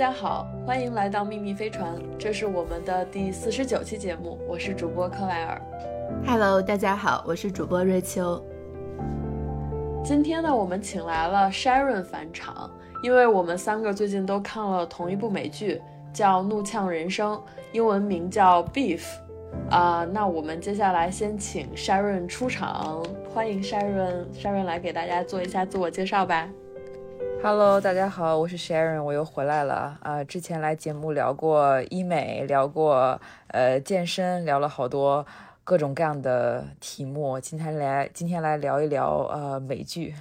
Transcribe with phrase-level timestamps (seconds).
[0.00, 5.60] 家好，欢迎来到秘密飞船，这是我们的第四十九期节目，我是主播克莱尔。
[6.26, 8.42] Hello，大家好，我是主播瑞秋。
[10.02, 12.70] 今天呢，我们请来了 Sharon 返场，
[13.02, 15.82] 因为我们三个最近都看了同一部美剧，
[16.14, 17.34] 叫《怒呛人生》，
[17.72, 19.02] 英文名叫 Beef。
[19.68, 23.04] 啊，那我们接下来先请 Sharon 出场，
[23.34, 26.48] 欢迎 Sharon，Sharon 来给大家做一下自我介绍吧。
[27.42, 30.22] Hello，大家好，我是 Sharon，我又回来了啊！
[30.22, 35.26] 之前来节目聊过医美，聊过呃健身，聊了好多
[35.64, 37.40] 各种各样的题目。
[37.40, 40.14] 今天来，今天来聊一聊呃美剧。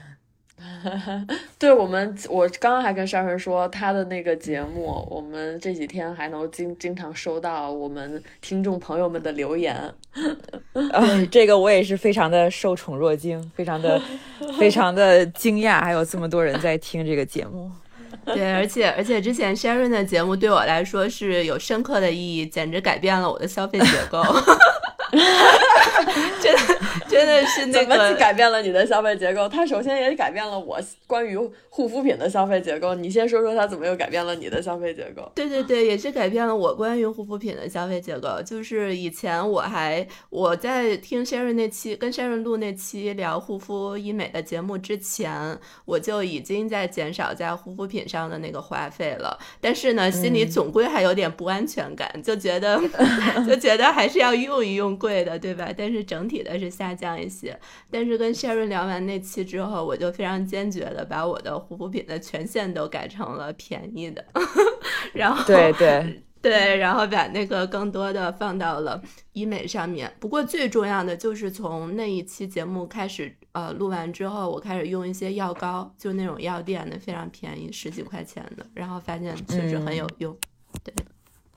[1.58, 9.76] 对我们，我刚刚还跟商人说，他的那个节目，我们这几天还能经经常收到我们听众朋友们的留言。
[10.74, 14.02] 呃，这个我也是非常的受宠若惊，非常的
[14.58, 17.70] 非常的惊讶，还有这么多人在听这个节目。
[18.26, 24.22] 对，而且而且之前 Sharon 的节目对我来说是有深刻的意义，简直改变了我的消费结构。
[26.42, 26.60] 真的
[27.08, 29.48] 真的是那个改变了你的消费结构。
[29.48, 31.38] 它首先也改变了我关于
[31.70, 32.94] 护肤品的消费结构。
[32.94, 35.32] 你先说说它怎么又改变了你的消费结构？
[35.34, 38.42] 对对对，也是改变了我关于护肤品的消费结构。
[38.46, 49.40] 就是以前我还我在听 Sharon 那期跟 Sharon 录那期聊护肤医美的节目之前，我就已经在减少在护肤品上的那个花费了。
[49.60, 52.80] 但是呢，心里总归还有点不安全感，就觉得
[53.48, 55.00] 就觉得还是要用一用。
[55.00, 55.70] 贵的对吧？
[55.78, 57.60] 但是整体的是下降一些。
[57.90, 64.24] 但是跟 Sharon 聊完那期之后，我就非常坚决的把我的护肤品的权限都改成了便宜的。
[65.14, 69.02] 然后对对对，然后把那个更多的放到了
[69.34, 70.10] 医美上面。
[70.20, 80.34] 不过最重要的就是从那一期节目开始，呃，录完之后，我开始用一些药膏，就那种药店的，非常便宜，十几块钱的，然后发现确实很有用。
[80.84, 80.94] 对。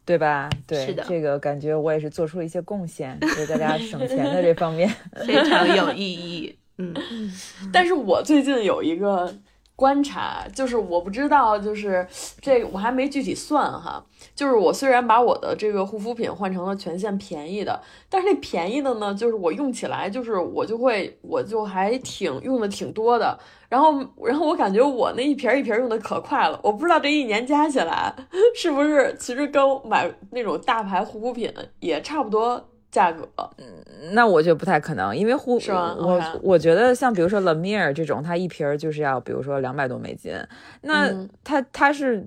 [0.05, 0.50] 对吧？
[0.67, 4.88] 对，这个感觉我也是做出了一些贡献，为大家省钱的这方面
[5.27, 6.56] 非常有意义。
[6.78, 6.94] 嗯，
[7.72, 9.34] 但是我最近有一个。
[9.82, 12.06] 观察就是，我不知道，就是
[12.41, 14.00] 这我还没具体算哈。
[14.32, 23.37] 就是我虽然把我的这个护肤品换成了全线便宜的，但是那便宜的呢，就是我用起来，就是我就会，我就还挺用的挺多的。
[23.69, 23.92] 然后，
[24.25, 26.60] 然后我感觉我那一瓶一瓶用的可快了。
[26.62, 28.15] 我不知道这一年加起来
[28.54, 32.69] 是不是，其实跟买那种大牌护肤品也差不多。
[32.92, 33.26] 价格，
[33.56, 33.64] 嗯，
[34.12, 35.58] 那我觉得不太可能，因为护？
[35.98, 40.34] 我我觉得像比如说 La Mer 这种，它一瓶就是要比如说两百多美金，
[40.82, 41.10] 那
[41.42, 42.22] 它它是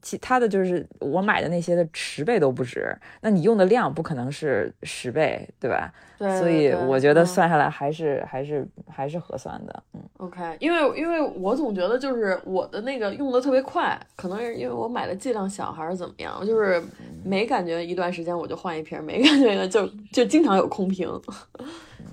[0.00, 5.92] 其他的就是我买的那些的十倍都不止，那你用的量不可能是十倍，对吧？
[6.18, 16.82] 对，所以我觉得算下来还是还是还是合算的，嗯，OK，因为因为我总觉得就是我的那个用的特别快，可能是因为我买的剂量小还是怎么样，就是
[17.24, 21.08] 没感觉一段时间我就换一瓶，没 感觉就就经常有空瓶，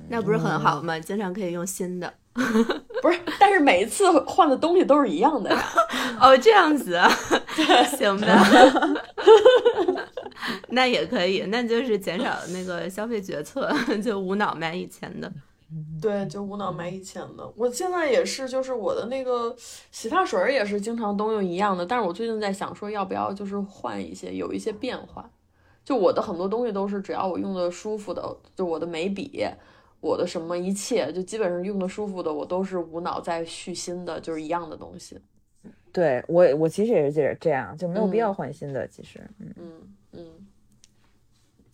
[0.09, 0.99] 那不是很好吗？
[0.99, 2.13] 经常可以用新的，
[3.01, 5.63] 不是，但是每一次换的东西都是一样的呀，
[6.19, 7.07] 哦，这样子啊，
[7.97, 8.27] 行吧。
[10.69, 13.71] 那也可以，那就是减少那个消费决策，
[14.03, 15.31] 就无脑买以前的。
[16.01, 17.51] 对，就无脑买以前的。
[17.55, 19.55] 我现在也是，就是我的那个
[19.91, 25.29] 洗发水也是经常都用一样的，但是我最近在想说，要不要就是换一些，有一些变化。
[25.85, 28.23] 就我的很多东西都是，只要我用的舒服的，
[28.55, 29.45] 就我的眉笔，
[30.03, 35.17] 我的什么一切，就基本上用的舒服的，我都是无脑在续新的，就是一样的东西。
[35.93, 38.85] 对我，我其实也是这这样，就没有必要换新的。
[38.85, 39.71] 其实，嗯嗯
[40.11, 40.25] 嗯。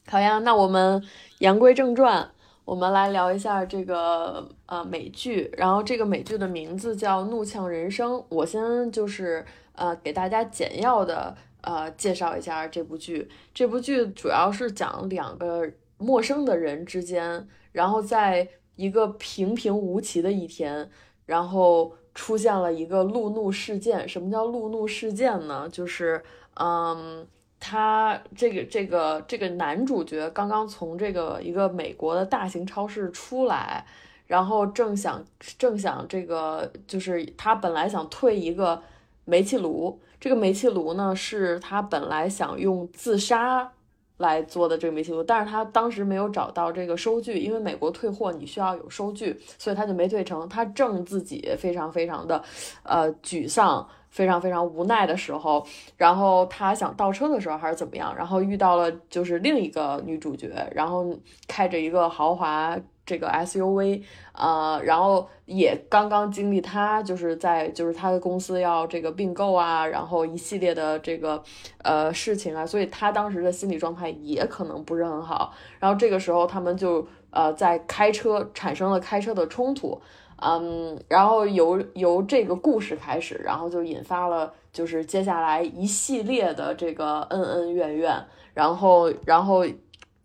[0.05, 1.03] 好呀，那我们
[1.39, 2.29] 言归正传，
[2.65, 5.51] 我们来聊一下这个呃美剧。
[5.57, 8.11] 然后这个美剧的名字叫《怒呛人生》。
[8.29, 13.27] 我先就是呃给大家简要的呃介绍一下这部剧。
[13.55, 15.67] 这部剧主要是讲两个
[15.97, 20.89] 陌生的人之间，然后在一个平平无奇的一天，
[21.25, 21.93] 然后。
[22.15, 24.09] 出现了一个路怒事件。
[24.09, 25.69] 什么叫路怒事件呢？
[25.71, 26.21] 就是，
[26.55, 27.25] 嗯，
[27.61, 33.85] 他这个这个这个男主角刚刚从这个一个美国的大型超市出来，
[34.27, 35.23] 然后正想
[35.57, 38.81] 正想这个，就是他本来想退一个
[39.23, 43.71] 煤气炉，这个煤气炉呢是他本来想用自杀。
[44.19, 50.47] 来做的这个煤气炉，但是他当时没有找到这个收据，因为美国退货你需要有收据，所以他就没退成。
[50.49, 52.43] 他正自己非常非常的，
[52.83, 61.05] 呃，沮丧，非常非常无奈的时候，然后他想倒车的时候还是怎么样，然后遇到了就是另一个女主角，然后
[61.47, 62.77] 开着一个豪华
[63.09, 64.03] 这个 SUV，
[64.33, 71.41] 呃，然后也刚刚经历他就是在就是他的公司要这个并购啊，然后一系列的这个
[71.81, 75.51] 呃事情啊，所以他当时的心理状态也可能不是很好。
[75.79, 79.99] 然后这个时候他们就呃在开车产生了开车的冲突，
[80.35, 88.23] 嗯，然后由由这个故事开始，然后就引发了就是接下来一系列的这个恩恩怨怨，
[88.53, 89.65] 然后然后。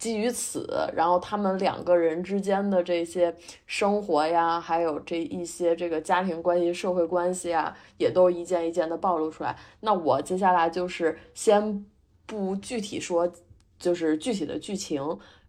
[0.05, 3.35] 基于此，然后他们两个人之间的这些
[3.65, 9.56] 生活呀，还有这一些这个家庭关系、社会关系啊，也都一件一件的暴露出来。
[9.81, 11.87] 那我接下来就是先
[12.27, 13.33] 不具体说，
[13.79, 15.01] 就是具体的剧情，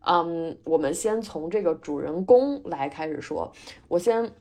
[0.05, 3.51] 嗯，我们先从这个主人公来开始说。
[3.89, 4.31] 我先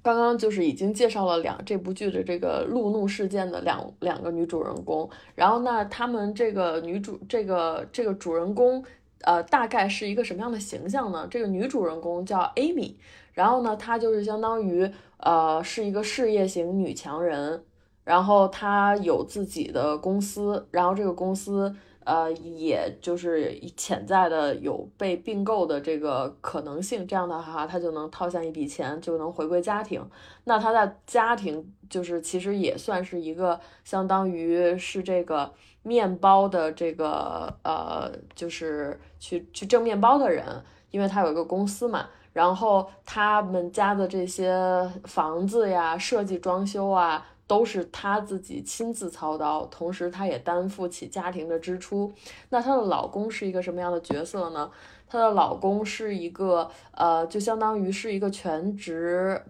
[0.00, 8.84] 刚刚就是已经介绍了两这部剧的这个路怒事件的两两个女主人公，然后那他们这个女主这个这个主人公。
[9.22, 11.28] 呃，大概是一个什么样的形象呢？
[11.30, 12.94] 这个女主人公叫 Amy，
[13.34, 17.62] 然后呢，她就是相当于呃是一个事业型女强人，
[18.02, 21.74] 然后她有自己的公司，然后这个公司
[22.04, 30.02] 呃也就是潜在的有被并购的这个可能性，这样的话她就能套下一笔钱，就能回归家庭。
[30.44, 35.52] 那她在家庭就是其实也算是一个相当于是这个。
[35.82, 40.44] 面包的这个呃，就是去去挣面包的人，
[40.90, 52.12] 因为他有一个公司嘛，然后他们家的这些房子呀、设计装修啊，都是他自己亲自操刀，同时他也担负起家庭的支出。
[52.50, 54.70] 那她的老公是一个什么样的角色呢？
[55.08, 59.42] 她的老公是一个呃，就相当于是一个全职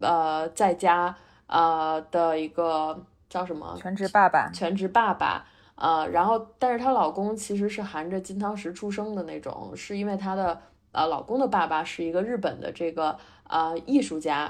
[0.00, 1.14] 呃在家
[1.46, 3.76] 呃的一个叫什么？
[3.80, 4.50] 全职爸爸。
[4.50, 5.46] 全职爸爸。
[5.76, 10.60] 呃，然后，但是她老公其实是含着金汤匙出生的那种，是因为她的
[10.92, 13.18] 呃老公的爸爸是一个日本的这个
[13.48, 14.48] 呃艺术家，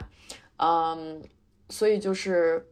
[0.58, 1.22] 嗯，
[1.70, 2.66] 所以就是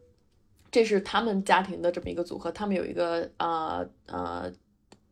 [0.69, 2.51] 这是他们家庭的这么一个组合。
[2.51, 4.51] 他们有一个呃呃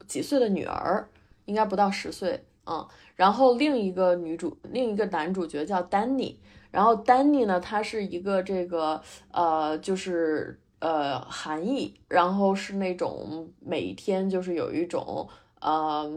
[0.08, 1.10] 几岁的女儿，
[1.46, 2.88] 应该不到十岁，嗯。
[3.16, 6.40] 然后另一个女主，另一个男主角叫丹尼，
[6.70, 9.02] 然后丹尼呢，他是一个这个
[9.32, 10.60] 呃就是。
[10.82, 15.30] 呃，含义，然后是那种每天就是有一种
[15.60, 16.12] 呃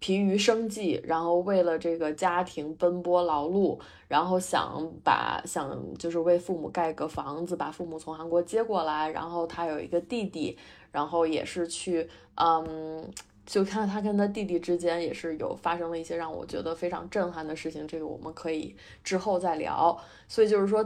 [0.00, 3.78] 疲于生计，然后为了这个家庭奔波劳碌，
[4.08, 10.58] 然后想把想就是为父母盖个房子，把父母从韩国接过来，然后他有一个弟弟，
[10.90, 13.08] 然后也是去嗯，
[13.46, 18.74] 就看他跟他弟弟之间也是有发生了一些让我觉得非常震撼的事情，这个我们可以
[19.04, 19.96] 之后再聊。
[20.26, 20.84] 所以就是说。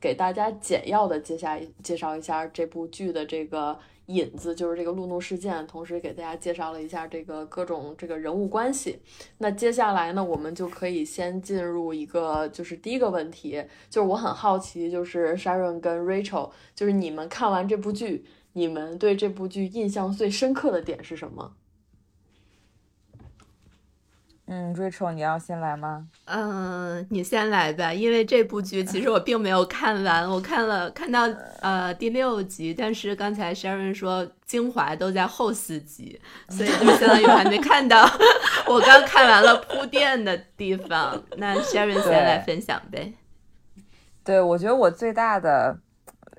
[0.00, 8.98] 给大家简要的介下介绍一下这部剧的这个引子，就是这个路怒事件，同时给大家介绍了一下这个各种这个人物关系。
[9.38, 18.24] 那接下来呢，我们就可以先进入一个就是第一个问题，就是我很好奇，就是 Sharon 跟 Rachel，就是你们看完这部剧，
[18.54, 21.52] 你们对这部剧印象最深刻的点是什么？
[24.52, 26.08] 嗯，Rachel，你要先来吗？
[26.24, 31.20] 嗯，你先来吧，因为这部剧其实我并没有看完，我看了看到
[31.60, 38.04] 呃第六集，但是刚才 Sharon 说精华都在后四集，所以就相当于还没看到
[38.66, 41.22] 我刚看完了铺垫的地方。
[41.36, 43.12] 那 Sharon 先来分享呗。
[44.24, 45.78] 对，我觉得我最大的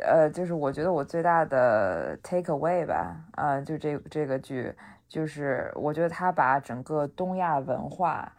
[0.05, 4.73] 呃，就是我觉得我最大的 take away 吧，啊，就这这个剧。
[5.11, 8.31] 就是我觉得他把整个东亚文化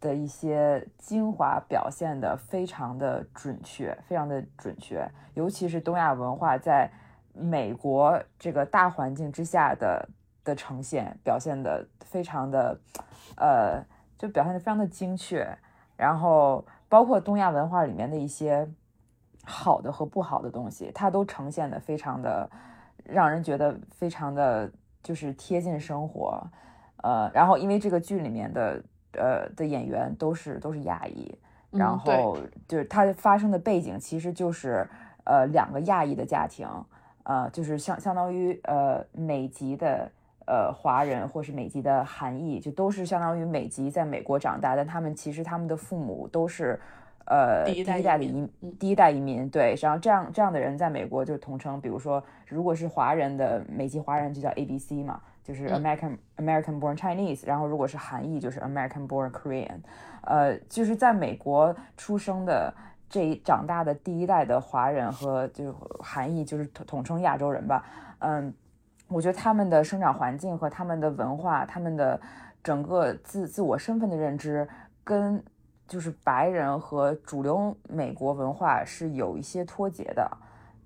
[0.00, 6.88] 的一些精华表现的非常的准确，非常的准确，尤其是东亚文化在
[7.32, 10.08] 美国这个大环境之下的
[10.44, 12.78] 的呈现，表现的非常的，
[13.36, 13.84] 呃，
[14.16, 15.58] 就表现的非常的精确。
[15.96, 18.70] 然后包括东亚文化里面的一些
[19.44, 22.48] 好的和不好的东西，它都呈现的非常的
[23.02, 24.70] 让人觉得非常的。
[25.02, 26.42] 就是贴近生活，
[27.02, 31.36] 呃，然后因为这个剧里面的呃的演员都是都是亚裔，
[31.70, 32.38] 然后
[32.68, 34.86] 就是它发生的背景其实就是
[35.24, 36.68] 呃两个亚裔的家庭，
[37.24, 40.10] 呃，就是相相当于呃美籍的
[40.46, 46.80] 呃华人或是美籍的韩裔，就都是相当于美籍在美国长大，但他们其实他们的父母都是。
[47.30, 59.78] 呃，第一代的移第一代移民，对，然后这样这样的人在美国就统称，比如说，如果是华人的美籍华人就叫 A B C 嘛，就是 American American Born Chinese，然后如果是韩裔就是 American Born Korean，
[60.22, 62.74] 呃，就是在美国出生的
[63.08, 67.84] 这长大的第一代的华人和就是韩裔就是统统称亚洲人吧，
[68.18, 68.52] 嗯，
[69.06, 72.20] 我觉得他们的生长环境和他们的文化，他们的
[72.60, 74.68] 整个自自我身份的认知
[75.04, 75.40] 跟。
[75.90, 80.30] 就是白人和主流美国文化是有一些脱节的，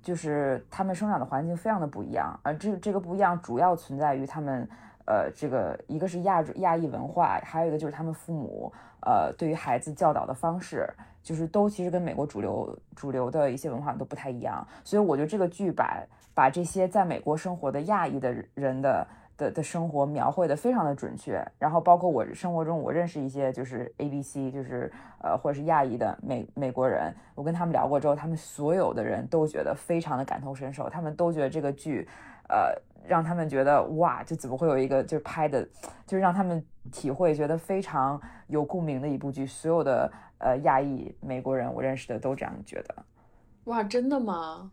[0.02, 4.66] 就是他们生长的环境非常的不一样，而这这个不一样主要存在于他们，
[5.04, 10.88] 呃，这个一个是亚亚裔文化，还有一个就是他们父母，呃，对于孩子教导的方式，
[11.22, 19.06] 就是都其实跟美国主流主流的一些文化都不太一样，所以我觉得这个剧把把这些在美国生活的亚裔的人的。
[19.36, 32.08] 的的生活描绘的非常的准确，然后包括我生活中我认识一些就是 A B C 就是呃或者是亚裔的美美国人，我跟他们聊过之后，他们所有的人都觉得非常的感同身受，他们都觉得这个剧，
[32.48, 32.74] 呃
[33.06, 35.62] 让他们觉得哇，就怎么会有一个就是拍的，
[36.06, 42.94] 就是让他们体会觉得非常有共鸣的一部剧，所有的呃亚裔美国人我认识的都这样觉得，
[43.64, 44.70] 哇，真的吗？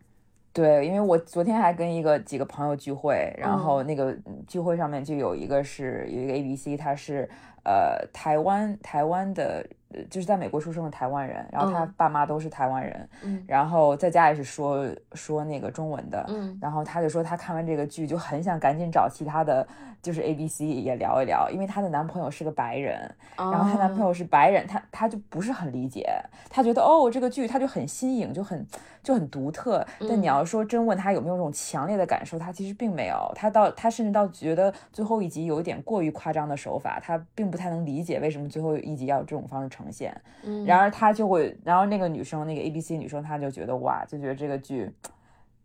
[0.52, 4.16] 对，因为我昨天还跟一个几个朋友聚会，然后那个
[4.46, 7.28] 聚会上面就有一个是有一个 A B C，他是
[7.64, 9.66] 呃台湾台湾的。
[10.08, 13.06] 就是在美国出生的台湾人，然后他爸妈都是台湾人，
[13.46, 16.26] 然后在家也是说说那个中文的，
[16.62, 19.68] 然后他就说他看完这个剧就很想赶紧找其他的
[20.02, 26.04] 就是 A B C 也聊一聊，因为她的男朋友是个白人，然后她男朋友是白人，她她就不是很理解，
[26.50, 28.66] 她觉得哦这个剧她就很新颖，就很
[29.00, 39.86] 就很独特，但你要说真问她有没有这种强烈的感受，她其实并没有，她到她甚至到觉得最后一集有一点过于夸张的手法，她并不太能理解为什么最后一集要这种方式呈。
[39.92, 40.18] 现，
[40.64, 44.90] 然而她就会，然后那个女生，那个 A B C 女生，她就觉得哇，就觉得这个剧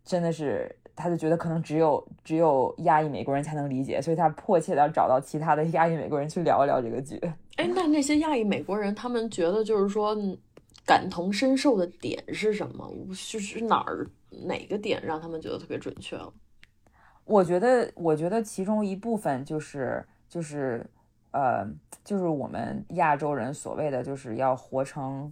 [0.08, 7.20] 真的是，他就觉得可能只有只有亚裔美国人才能理解，所以他迫切的要找到其他的 亚裔美国人去聊一聊这个剧。
[7.56, 10.16] 哎，那那些亚裔美国人，他们觉得就是说
[10.86, 12.90] 感同身受的点是什么？
[13.30, 14.08] 就是哪儿
[14.46, 16.32] 哪个点让他们觉得特别准确了？
[17.26, 20.84] 我觉得，我觉得其中一部分就是就是。
[21.30, 21.62] 呃，
[22.02, 25.30] 就是我们亚洲人所谓的，就是要活成，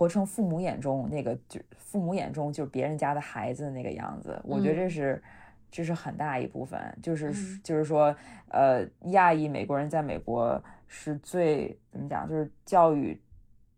[0.00, 4.40] 活成父母眼中那个，就父母眼中就是别人家的孩子的那个样子。
[4.44, 5.22] 我觉得这是，
[5.70, 8.16] 这是很大一部分，就是就是说，
[8.48, 13.20] 呃，亚裔美国人在美国是最怎么讲，就是教育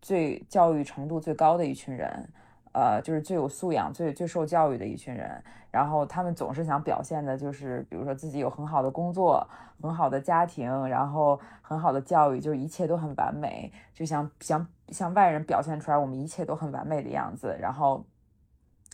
[0.01, 2.25] 最教育程度最高的一群人。
[2.73, 9.47] 呃，就是最有素养、最最受教育的一群人，然后他们总是想表现的，就是比如说自己有很好的工作、
[9.81, 18.03] 很好的家庭，然后很好的教育，就是一切都很完美，就想想向外人表现出来我们一切都很完美的样子，然后，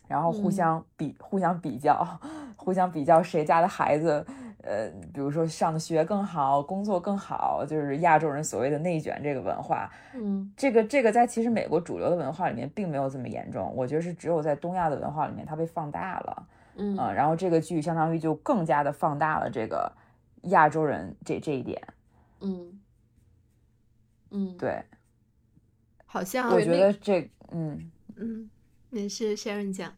[0.08, 2.06] 然后互相比、互相比较、
[2.58, 4.26] 互相比较谁家的孩子。
[4.62, 9.90] 呃，比如说上的学更好，工作更好，就是亚洲人所谓的内卷这个文化。
[10.14, 16.48] 嗯，这个这个在其实美国主流的文化里面并没有这么严重，我觉得是只有在东亚的文化里面它被放大了。
[16.76, 19.92] 嗯，然后这个剧相当于就更加的放大了这个
[20.44, 21.82] 亚洲人这这一点。
[22.42, 22.80] 嗯，
[24.32, 24.84] 嗯，对，
[26.06, 28.50] 好像我觉得这，嗯嗯，
[28.90, 29.94] 没事，Sharon 讲。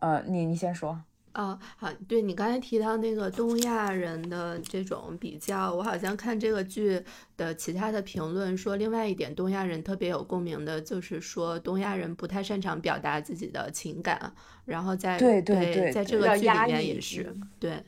[0.00, 1.02] 呃，你你先说。
[1.38, 7.00] 哦，好，对你刚才提到那个东亚人的这种比较，我好像看这个剧
[7.36, 14.32] 的其他的评论说，另外一点东亚人特别有共鸣的就是说，东亚人不太擅长表达自己的情感，
[14.64, 17.80] 然后在对对对，在这个剧里面也是对，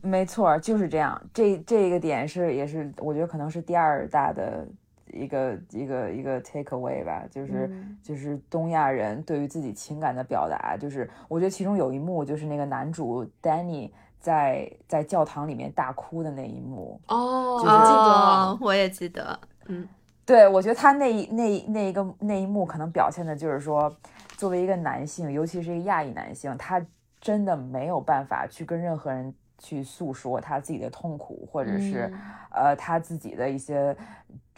[0.00, 4.66] 没错，就是这样，这这个点是也是，我觉得可能是第二大的。
[5.12, 7.70] 一个一个一个 take away 吧，就是
[8.02, 19.88] 就是东亚人对于自己情感的表达，就是我觉得其中有一幕就是那个男主 Danny 在在教堂里面大哭的那一幕哦，记得，我也记得，嗯，
[20.26, 23.94] 对，我觉得他那那那一个那一幕可能表现的就是说，
[24.36, 26.84] 作为一个男性，尤其是一个亚裔男性，他
[27.20, 32.12] 真的没有办法去跟任何人去诉说他自己的痛苦，或者是
[32.50, 33.96] 呃他自己的一些。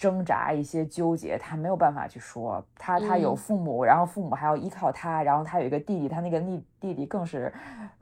[0.00, 2.64] 挣扎一些纠结，他没有办法去说。
[2.75, 7.52] 他他有父母，然后父母还要依靠他，然后他有一个弟弟，他那个弟弟弟更是，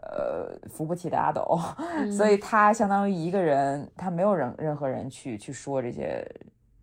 [0.00, 1.58] 呃，扶不起的阿斗，
[2.16, 6.24] 所以他相当于一个人，他没有任任何人去去说这些，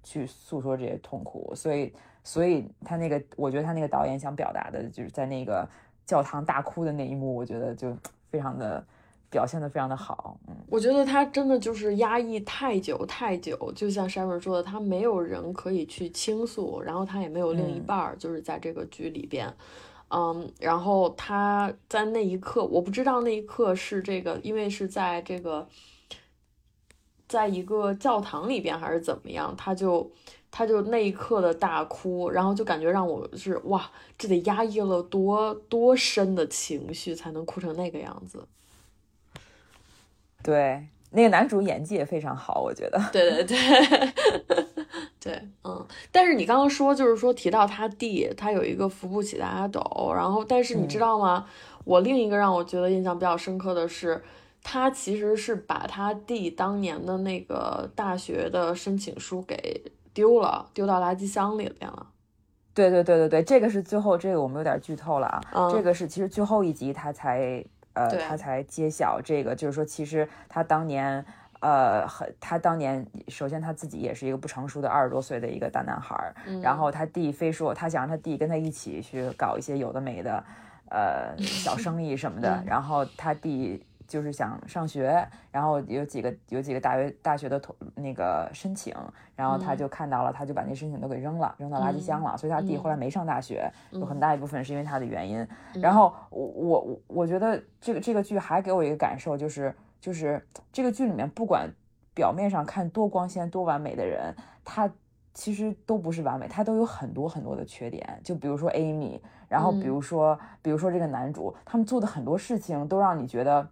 [0.03, 1.53] 去诉说这些痛苦。
[1.55, 5.65] 所以，所以他那个，我觉得他那个导演想表达的就是在那个
[6.05, 7.95] 教堂大哭的那一幕，我觉得就
[8.29, 8.85] 非常的。
[9.29, 19.53] 表现的非常的好，嗯，我觉得他真的就是压抑太久太久，就像 Sharon 说的，他没有人可以去倾诉，然后他也没有另一半儿，就是在这个剧里边，
[20.09, 25.67] 嗯，然后他在那一刻，我不知道那一刻是这个，因为是在这个，
[27.27, 30.09] 在一个教堂里边还是怎么样，他就
[30.49, 38.47] 他就那一刻的大哭，然后就感觉让我是哇，这得压抑了多多深的情绪才能哭成那个样子。
[40.45, 43.01] 对那个男主演技也非常好，我觉得。
[43.11, 43.57] 对 对对，
[45.19, 45.85] 对，嗯。
[46.11, 49.81] 但是你刚刚说，就是说提到他弟，他有一个扶不起的阿斗，
[50.13, 51.45] 然后，但是你知道吗？
[51.85, 54.21] 我另一个让我觉得印象比较深刻的是，
[54.61, 59.81] 他其实是把他弟当年的那个大学的申请书给
[60.13, 62.07] 丢了，丢到垃圾箱里边了。
[62.73, 65.41] 对对对对对，这个是最后，这个我们有点剧透了啊。
[65.71, 67.63] 这个是其实最后一集他才。
[67.95, 71.25] 呃，他才揭晓这个，就是说，其实他当年，
[71.61, 80.43] 呃，很，他当年，首先他自己也是一个不成熟的二十多岁的一个大男孩，然后他弟非说他想让他弟跟他一起去搞一些有的没的，
[80.89, 83.83] 呃，小 生意什么的，然后他弟。
[84.07, 88.93] 就是想上学，然后有几个有几个大学大学的同那个申请，
[89.35, 92.37] 然后他就看到了，他就把那申请都给扔了，扔到垃圾箱了。
[92.37, 95.47] 所以他弟后来没上大学，有很大一部分是因为他的原因。
[95.73, 101.69] 然后我我我觉得这个这个剧还给我一个感受，就是就是这个剧里面不管
[102.13, 104.89] 表面上看多光鲜多完美的人，他
[105.33, 108.19] 其实都不是完美，他都有很多很多的缺点。
[108.23, 109.19] 就比如说 Amy，
[109.49, 113.67] 然后比如说比如说这个男主，他们做的很多事情都让你觉得。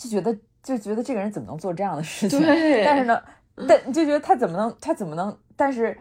[0.00, 2.40] 就觉得就觉得这个人怎么能做这样的事情？
[2.82, 3.22] 但是呢，
[3.68, 5.36] 但你就觉得他怎么能他怎么能？
[5.54, 5.94] 但是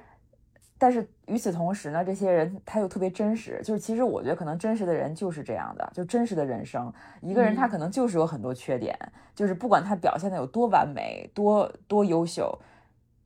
[0.77, 3.59] 但是与此同时呢，这些人他又特别真实。
[3.61, 6.91] 就是其实我觉得可能真实的人就是这样的，就真实的人生。
[7.19, 8.97] 一个人他可能就是有很多缺点，
[9.35, 12.57] 就是不管他表现的有多完美、多多优秀，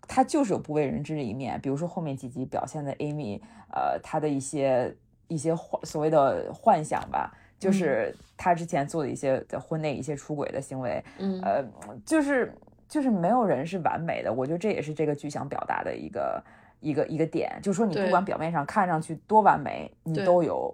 [0.08, 1.62] 他就是有不为人知的一面。
[1.62, 3.40] 比如说后面几集表现的 Amy，
[3.72, 7.32] 呃，他的一些一些幻所谓的幻想吧。
[7.64, 11.64] 就是他之前做的一些婚内一些出轨的行为，嗯，呃，
[12.06, 12.54] 就是
[12.90, 16.44] 就是没有人是完美的，我觉得这也是这个剧想表达的一个
[16.82, 20.74] 一个一个点，就是说你不管表面上看上去多完美，你都有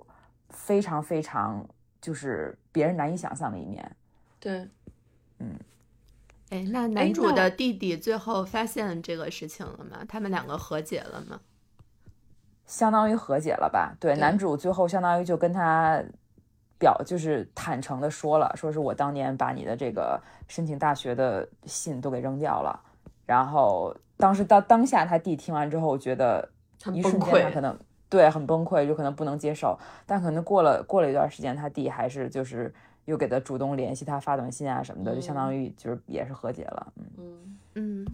[0.49, 1.63] 非常非常
[2.01, 3.95] 就是别人难以想象的一面。
[4.39, 4.67] 对，
[5.37, 5.55] 嗯，
[6.49, 10.03] 哎，那男主的弟弟最后发现这个事情了吗？
[10.07, 11.39] 他们两个和解了吗？
[12.65, 13.95] 相当于和解了吧？
[13.99, 16.03] 对，男主最后相当于就跟他。
[16.79, 22.79] 表就是坦诚的说了，说是我当年把你的这个申请大学的信都给扔掉了，
[23.25, 26.49] 然后当时当当下他弟听完之后，觉得
[26.93, 27.77] 一瞬间他可能
[28.09, 32.73] 对很崩溃，就可能不能接受，但可能过了过了一段时间，他弟还是就是
[33.05, 37.57] 又给他主动联系他发短信啊什么的，就相当于就是也是和解了，嗯。
[37.75, 38.05] 嗯，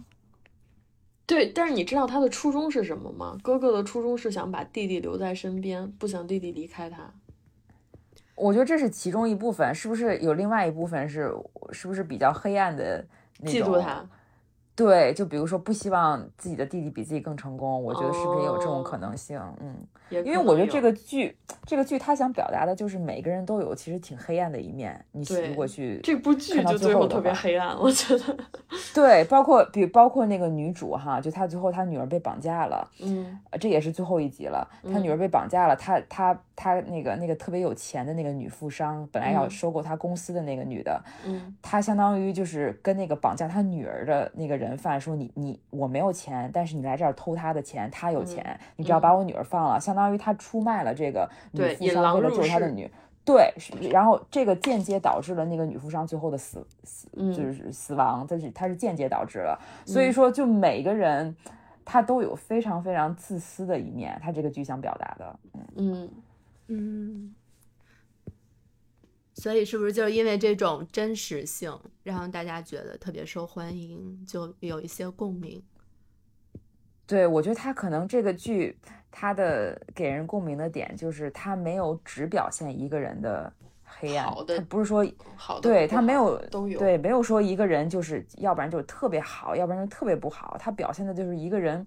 [1.26, 3.36] 对，但是你知道他的初衷是什么吗？
[3.42, 7.10] 哥哥的初衷是想把弟弟留在身边，不想弟弟离开他。
[8.36, 11.34] 我觉得这是其中一部分，是不是有另外一部分是，
[11.72, 13.04] 是不是比较黑暗的
[13.40, 14.06] 那种？
[14.76, 19.40] 对，就比如说不希望自己的弟弟比自己更成功，我觉得是不是也有这种可能性？
[19.58, 19.74] 嗯，
[20.10, 21.34] 因为我觉得这个剧，
[21.64, 25.02] 这个剧他想表达的就是每个人都有其实挺黑暗的一面。
[25.12, 28.36] 你如果去这部剧就最后特别黑暗，我觉得。
[28.94, 44.65] 对，包括比包括那个女主哈，就她最后她女儿被绑架了，嗯，这也是最后一集了，她女儿被绑架了，她她她那个那个特别有钱的那个女富商，本来要收购她公司的那个女的，嗯，她相当于就是跟那个绑架她女儿的那个人。
[44.66, 52.90] 人贩说你你我没有钱，但是你来这儿偷他的钱，他有钱，你只要把我女儿放了，相当于他出卖了这个女富商为了救他的女，
[53.24, 53.52] 对，
[53.90, 61.34] 然后这个间接导致了那个女富商最后的死死就是死亡，但是他是间接导致了，所以说就每个人
[61.84, 65.38] 他都有非常非常自私的一面，他这个剧想表达的，
[65.76, 66.10] 嗯。
[66.68, 67.34] 嗯。
[69.36, 75.62] 所以是不是就是因为这种真实性，让大家觉得特别受欢迎，就有一些共鸣？
[77.06, 78.76] 对，我觉得他可能这个剧，
[79.10, 83.52] 他的给人共鸣的点就是他没有只表现一个人的
[83.84, 91.84] 黑暗，他不是说好的，对他没有都有，对，没有说一个人就是要不然就是特别好，要不然就特别不好，他表现的就是一个人。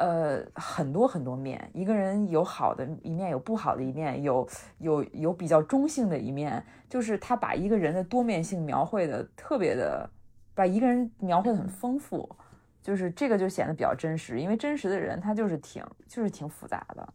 [0.00, 10.08] 呃，很多很多面，一个人有好的一面，有不好的一面，有有有比较中性的一面，就是他把一个人的多面性描绘的特别的，
[10.54, 12.26] 把一个人描绘的很丰富，
[12.82, 17.14] 就是这个就显得比较真实，因为真实的人他就是挺就是挺复杂的，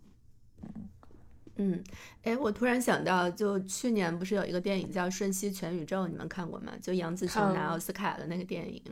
[1.55, 1.83] 嗯，
[2.21, 6.71] 哎，我突然想到，就去年不是有一个电影叫《瞬息全宇宙》，你们看过吗？
[6.79, 8.83] 就杨紫琼拿奥斯卡的那个电影。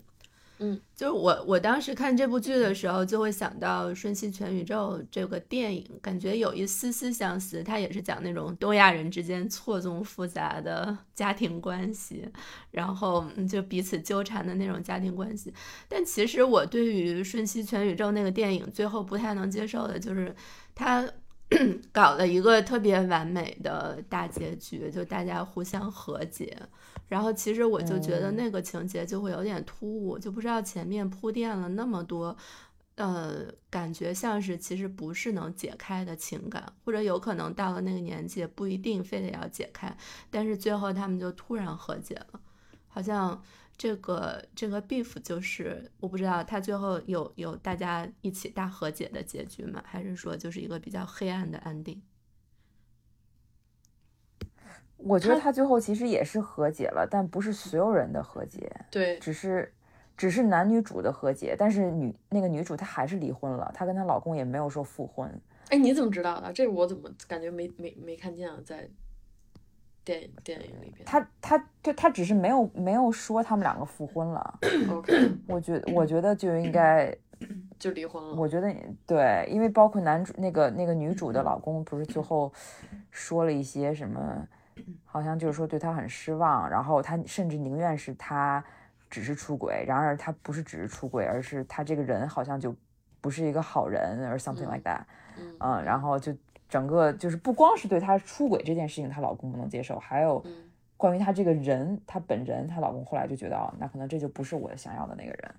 [0.60, 7.62] 嗯就是我，我当时看这部剧的时候，就会想到《瞬息全宇宙》这个电影，感觉有一丝丝相似。
[7.64, 12.30] 它也是讲那种东亚人之间错综复杂的家庭关系，
[12.72, 15.54] 然后就彼此纠缠的那种家庭关系。
[15.90, 20.34] 但其实我对于《瞬息全宇宙》那个电影最后不太能接受的就是，
[20.74, 21.06] 它
[21.92, 26.58] 搞了一个特别完美的大结局，就大家互相和解。
[27.08, 32.36] 然后其实我就觉得那个情节就会有点突兀，就不知道前面铺垫了那么多，
[32.96, 39.96] 呃，感觉像是其实不是能解开的情感，或者有可能到了那个年纪不一定非得要解开，
[40.30, 42.40] 但是最后他们就突然和解了，
[42.88, 43.42] 好像。
[43.76, 49.84] 这个这个 beef 就是我不知道他最后有有大家一起大和解的结局吗？
[49.84, 51.98] 还是说就是一个比较黑暗的 ending？
[55.04, 59.72] 我觉得他最后其实也是和解了，但不是所有人的和解，对，只是
[60.16, 65.30] 只是男女主的和解，但是女那个女主她还是离婚了，她跟她老公也没有说复婚。
[65.70, 66.52] 哎，你怎么知道的？
[66.54, 68.58] 这我怎么感觉没没没看见啊？
[68.66, 68.90] 在。
[70.06, 74.60] 电影电影里边，他他就他只是没有没有说他们两个复婚了。
[74.92, 77.16] OK，我觉我觉得就应该
[77.80, 78.36] 就离婚了。
[78.36, 78.70] 我觉得
[79.08, 82.52] 对，因为包括男主那个那个女主的老公，不是最后
[83.12, 84.46] 说了一些什么，
[85.06, 88.64] 好像就是说对他很失望，然后他甚至宁愿是他
[89.10, 92.76] 只是出轨，然而他不是只是出轨，而是他这个人好像就
[93.22, 95.02] 不是一个好人，而 something like that。
[95.60, 96.36] 嗯，然后就。
[96.70, 100.44] 整个就是不光是对她出轨这件事情，她老公不能接受，还有
[100.98, 105.56] 关于她这个人，她本人，她老公后来就觉得，哦，那可能这就不是我想要的那个人。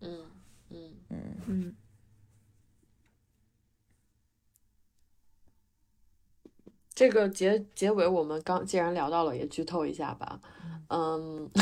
[0.00, 0.18] 嗯
[0.70, 1.76] 嗯嗯嗯。
[6.96, 10.40] 这个结结尾，我们刚既然聊到了，也剧透一下吧。
[10.88, 11.48] 嗯。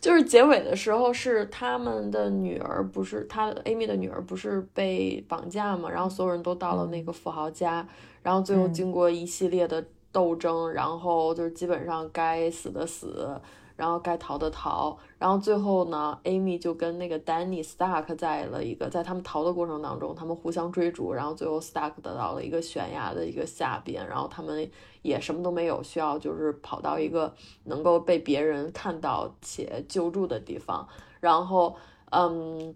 [0.00, 5.90] 就是结尾的时候，是他们的女儿，不是他 Amy 的女儿，不是被绑架嘛？
[5.90, 7.88] 然后所有人都到了那个富豪家，
[8.22, 13.40] 然后最后经过一系列的斗争，然后就是基本上该死的死。
[13.76, 24.70] 然后该逃的逃，然后最后呢，Amy 就跟那个 Danny Stark 在了一个，在他们逃的过程当中，他们互相追逐，然后最后 Stark 得到了一个悬崖的一个下边，然后他们
[25.02, 27.34] 也什么都没有，需要就是跑到一个
[27.64, 30.86] 能够被别人看到且救助的地方，
[31.20, 31.74] 然后
[32.10, 32.74] 嗯，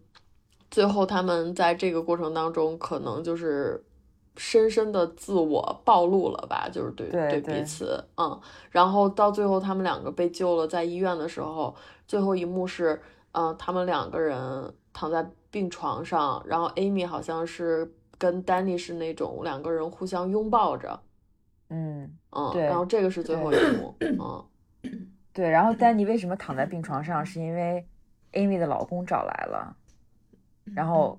[0.71, 3.85] 最后他们在这个过程当中可能就是。
[4.39, 11.75] 深深的自我暴露了吧，就是对对彼此，嗯，然后到最后他们两个被救了，在医院的时候，
[12.07, 21.01] 最后一幕是，嗯，他们两个人躺在病床上，然后 Amy 好像是跟 Danny 是那种两个人互相拥抱着，
[21.71, 24.45] 嗯嗯，然后这个是最后一幕，嗯，
[25.35, 27.85] 对，然后 Danny 为什么躺在病床上，是因为
[28.35, 29.77] Amy 的老公找来了，
[30.77, 31.19] 然后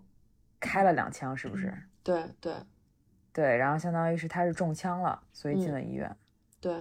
[0.61, 1.73] 开了两枪，是不是？
[2.01, 2.53] 对对。
[2.53, 2.53] 对，
[3.33, 6.13] 然后相当于是他是中枪了，所以进了医院。
[6.59, 6.73] 对，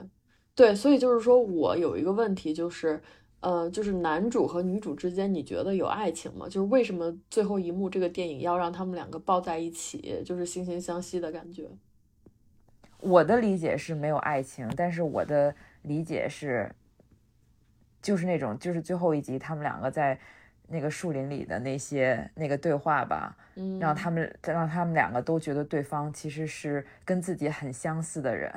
[0.54, 3.00] 对，所以就是说我有一个问题，就是，
[3.40, 6.46] 呃，就是男主和女主之间，你觉得有爱情吗？
[6.46, 11.68] 就是为什么最后一幕这个电影要让他们两个抱在一起，就是惺惺相惜的感觉？
[13.00, 16.74] 我的理解是没有爱情，但是我的理解是，
[18.02, 20.18] 就是那种，就是最后一集他们两个在。
[20.68, 28.52] 那个树林里的那些那个对话吧，嗯，让他们让他们两个都觉得对方其实是跟自己很相似的人，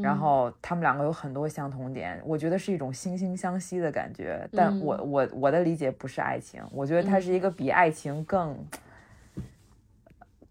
[0.00, 4.48] 然后他们两个有很多相同点，我觉得是一种惺惺相惜的感觉。
[4.52, 8.56] 但我我我的理解不是爱情，我觉得它是一个比爱情更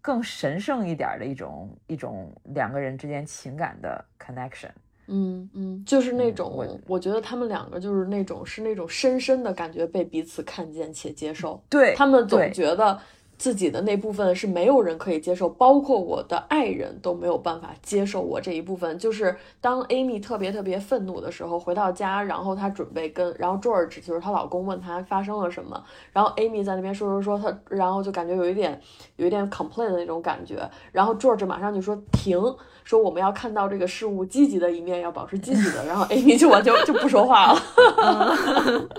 [0.01, 4.71] 更神圣一点的一种一种两个人之间情感的 connection。
[5.09, 11.61] 嗯嗯，就是那种，我我觉得他们两个就是那种，是那种深深的感觉被彼此看见且接受。
[11.69, 12.99] 对他们总觉得。
[13.39, 18.99] 自己的那部分是没有人可以接受，包括我的爱人都没有办法接受我这一部分。
[18.99, 28.77] 就是当 Amy 特别特别愤怒的时候，回到家，然后她准备跟，然后 George 就是她老公问她发生了什么，然后 Amy 在那边说说说她，然后就感觉有一点
[29.15, 32.37] 有一点 complain 的那种感觉，然后 George 马上就说停，
[32.83, 37.61] 说我们要看到这个事物积极的一面，要保持积极的，然后 Amy 就完全就不说话了。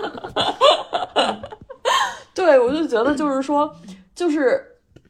[2.33, 3.71] 对，我就觉得就是说。
[4.13, 4.61] 就是，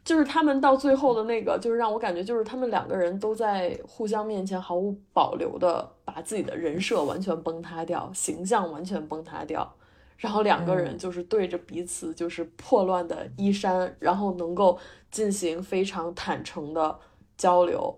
[0.04, 9.76] 就是他们到最后的那个，就是让我感觉，就是他们两个人都在互相面前毫无保留的把自己的人设完全崩塌掉，形象完全崩塌掉，
[10.18, 14.78] 然后两个人就是对着彼此就是破乱的衣衫，然后能够
[15.10, 17.00] 进行非常坦诚的
[17.38, 17.98] 交流。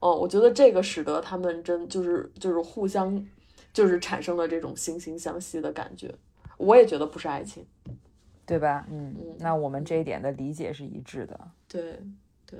[0.00, 3.24] 哦，我觉得这个使得他们真就是就是互相
[3.72, 6.12] 就是产生了这种惺惺相惜的感觉。
[6.58, 7.64] 我也觉得不是爱情。
[8.52, 8.86] 对吧？
[8.90, 11.50] 嗯，嗯那我们这一点的理解是一致的。
[11.66, 11.98] 对，
[12.44, 12.58] 对，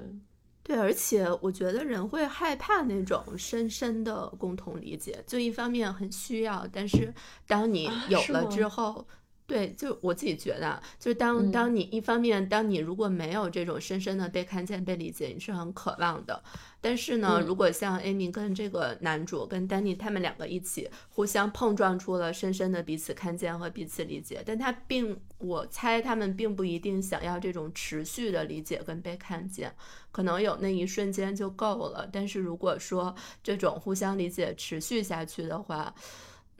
[0.62, 7.12] 对，而且我觉得人会害怕那种深深的共同理解，就一方面很需要，但是
[7.46, 9.06] 当你有了之后，
[9.46, 16.42] 对，就我自己觉得，就是当当你一方面，当你如果没有这种深深的被看见、被理解，你是很渴望的。
[16.80, 29.72] 但是呢，如果像 Amy 跟这个男主跟 Danny 他们两个一起互相碰撞出了深深的彼此看见和彼此理解，但他并我猜他们并不一定想要这种持续的理解跟被看见，
[30.10, 32.08] 可能有那一瞬间就够了。
[32.10, 35.94] 但是如果说这种互相理解持续下去的话，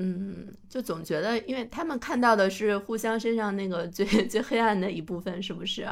[0.03, 5.89] 嗯，就总觉得，因为他们看到的是互相身上那个最 最黑暗的一部分，是不是？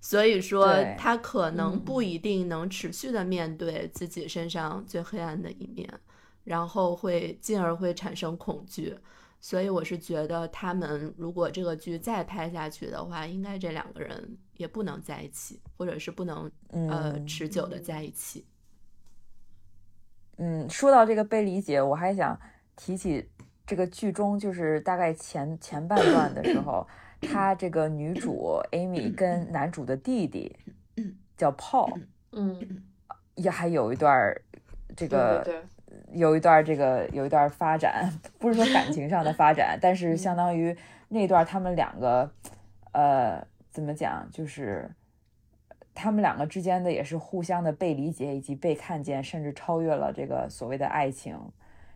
[0.00, 5.92] 所以说，他可能不一定能持续的面对自己身上最黑暗的一面，
[6.44, 8.96] 然后会进而会产生恐惧。
[9.40, 18.46] 所以我是觉得，他们如果这个剧再拍下去的话，应该这两个人也不能在一起，或者是不能呃持久的在一起。
[20.36, 22.38] 嗯，说到这个被理解，我还想。
[22.80, 23.28] 提起
[23.66, 26.86] 这个剧中，就是大概前前半段的时候，
[27.20, 30.56] 他这个女主 Amy 跟男主的弟弟
[31.36, 32.00] 叫 Paul，
[32.32, 32.82] 嗯，
[33.34, 34.34] 也还有一段
[34.96, 35.62] 这个
[36.14, 40.74] 有一段这个有一段发展， 不是说感情上的发展，但是相当于
[41.08, 42.32] 那段他们两个，
[42.92, 44.90] 呃，怎么讲，就是
[45.92, 51.38] 他们两个之间的也是互相的被理解以及被看见，甚至超越了这个所谓的爱情。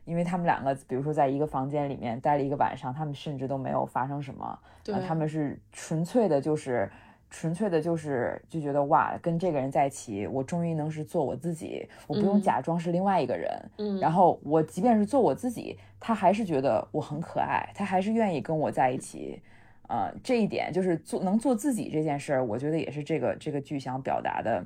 [0.04, 4.58] 因为他们两个，比如说在一个房间里面待了一个晚上，他们甚至都没有发生什么，
[5.00, 6.90] 他们是纯粹的，就是
[7.30, 13.50] 纯粹的，就是就觉得哇，跟这个人在一起，我终于能是做我自己，我不用假装是另外一个人。
[13.78, 19.42] 嗯，然后我即便是做我自己，他还是觉得我很可爱，他还是愿意跟我在一起。
[19.88, 24.64] 呃，这一点就是做能做自己这件事儿，我觉得也是这个这个剧想表达的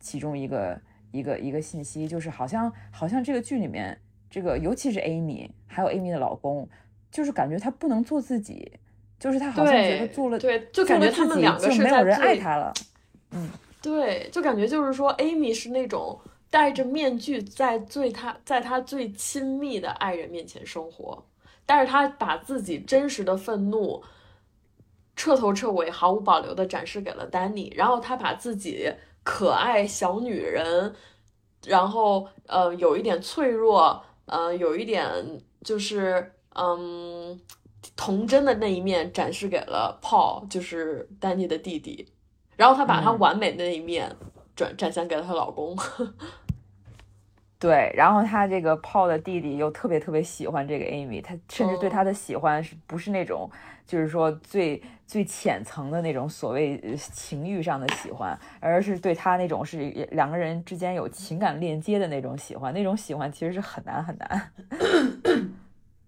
[0.00, 3.98] 其中一个一个一个信息，就是好像好像这个剧里面。
[4.36, 6.68] 这个尤其是 Amy，还有 Amy 的老公，
[7.10, 8.70] 就是感觉他不能做自己，
[9.18, 12.70] 就是他好像觉得做了对，就感觉他们两个是没有人爱他了。
[13.30, 13.48] 嗯，
[13.80, 16.20] 对，就感觉就是说，Amy 是那种
[16.50, 21.24] 戴着面具在最他在他最亲密的爱人面前生活，
[21.64, 24.04] 但是他把自己真实的愤怒
[25.16, 30.94] 彻头彻尾、毫无保留的展示给了 Danny，然后他把自己可爱小女人，
[31.64, 34.04] 然后呃有一点脆弱。
[34.26, 35.04] 呃，有一点
[35.62, 37.40] 就是嗯，
[37.96, 42.06] 童真的那一面展示给了 Paul，就是丹尼的弟弟，
[42.56, 44.14] 然后他把他完美的那一面
[44.54, 45.76] 转展现给了她老公。
[47.58, 53.50] 对，然后他这个 Paul 的弟弟又特别特别喜欢这个 Amy，他甚至对他的喜欢是不是那种？
[53.86, 59.78] 就是说最最浅层的那种所谓情欲上的喜欢，而是对他那种是
[60.10, 64.52] 两个人之间有情感链接的那种喜欢，那种喜欢其实是很难很难。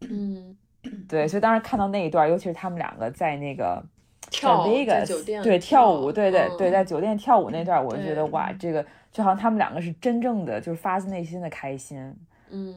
[0.01, 0.57] 嗯，
[1.09, 3.83] 对，所以当时看到那一段，尤其是他们两个在那个
[4.31, 12.15] 跳在酒店对跳舞，对对对，在酒店跳舞那段，我就觉得哇，这个就好像他们两个是真正的就是发自内心的开心。
[12.51, 12.75] 嗯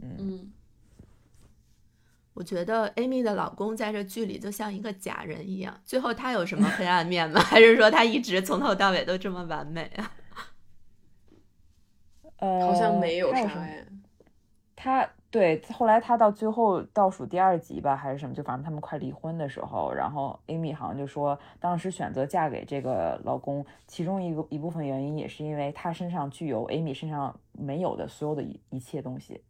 [0.00, 0.52] 嗯。
[2.34, 7.38] 我觉得 Amy 的老公在这剧里就像一个假人一样，最后他有什么黑暗面吗？
[7.46, 10.12] 还是说他一直从头到尾都这么完美啊？
[12.38, 13.84] 呃，好像没有啥呀。
[14.74, 18.34] 他对后来他到最后倒数第二集吧，还是什么？
[18.34, 29.40] 就反正他们快离婚的时候，然后 Amy 好像就说，当时选择嫁给这个老公，其中一个一部分原因也是因为他身上具有 Amy 身上没有的所有的一一切东西。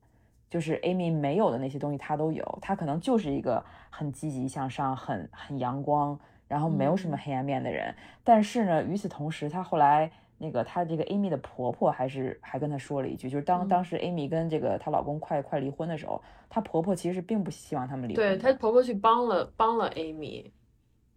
[0.54, 2.58] 就是 Amy 没有的那些东西，她都有。
[2.62, 7.92] 她可能就是一个很积极向上、很很阳光，然后没有什么黑暗面的人。
[8.22, 18.24] 但是呢，与此同时，她后来那个她这个 Amy 的婆婆还是还跟她说了一句，就是当当时 Amy 跟这个她老公快快离婚的时候，她婆婆其实并不希望他们离婚。
[18.24, 20.52] 对她婆婆去帮了帮了 Amy。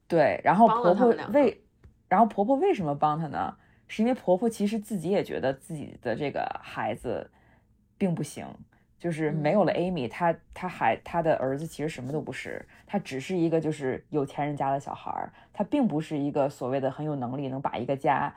[0.08, 1.62] 对，然后婆婆为，
[2.08, 3.56] 然后婆婆为什么帮她呢？
[3.88, 7.30] 是因为婆婆其实自己也觉得自己的这个孩子
[8.00, 8.47] 并不行。
[8.99, 18.33] 就是没有了 Amy，他他还他的儿子其实什么都不是，他只是一个就是有钱人家的小孩儿，他并不是一个所谓的很有能力能把一个家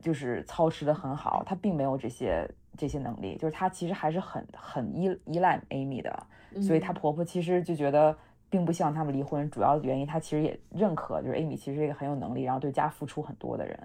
[0.00, 6.26] 就是操持的很好，他并没有这些这些能力，就是他其实还是很很依依赖 Amy 的，
[6.62, 8.16] 所以她婆婆其实就觉得
[8.48, 13.78] 并不希望他们离婚，主要的原因她其实也认可，就是 Amy 其实是一个很有能力，然后对家付出很多的人。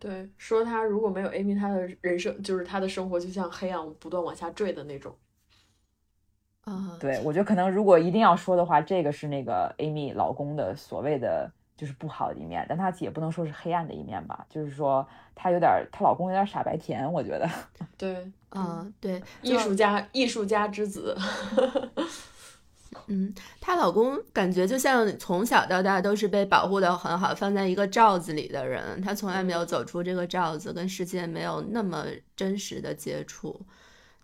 [0.00, 5.14] 对，说他如果没有 Amy，他的人生就是他的生活就像黑暗不断往下坠的那种。
[6.64, 17.46] 啊，对，我觉得可能如果一定要说的话，这个是那个 Amy 老公的所谓的就是不好的一面，但他也不能说是黑暗的一面吧，就是说她有点，她老公有点傻白甜，我觉得。
[17.98, 21.14] 对，嗯，对，艺术家，艺术家之子。
[23.08, 33.60] 嗯，她老公感觉就像从小到大都是被保护的很好，放在一个罩子里的人，他从来没有走出这个罩子，跟世界没有那么真实的接触，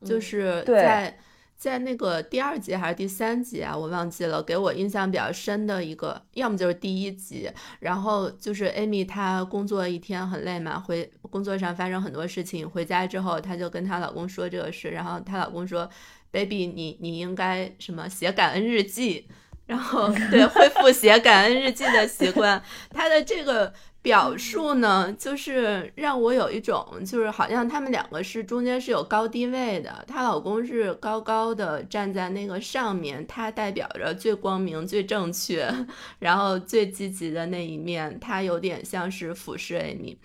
[0.03, 1.15] 就是在。
[1.61, 4.43] 在那个第二集还是第三集啊，我忘记了。
[4.43, 15.87] 给我印象比较深的一个，要么就是第一集，然后就是 Amy 她工作一天很累嘛，回工作上发生很多事情，回家之后她就跟她老公说这个事，然后她老公说
[16.31, 19.29] ：“Baby，你你应该什么写感恩日记，
[19.71, 22.61] 然后对恢复写感恩日记的习惯。”
[22.93, 23.73] 她的这个。
[24.03, 30.03] 表述呢，就是让我有一种，就是好像他们两个是中间是有高低位的。
[30.09, 35.71] 她老公是高高的站在那个上面，他代表着最光明、最正确，
[36.19, 38.19] 然后最积极的那一面。
[38.19, 40.17] 他有点像是俯视 Amy。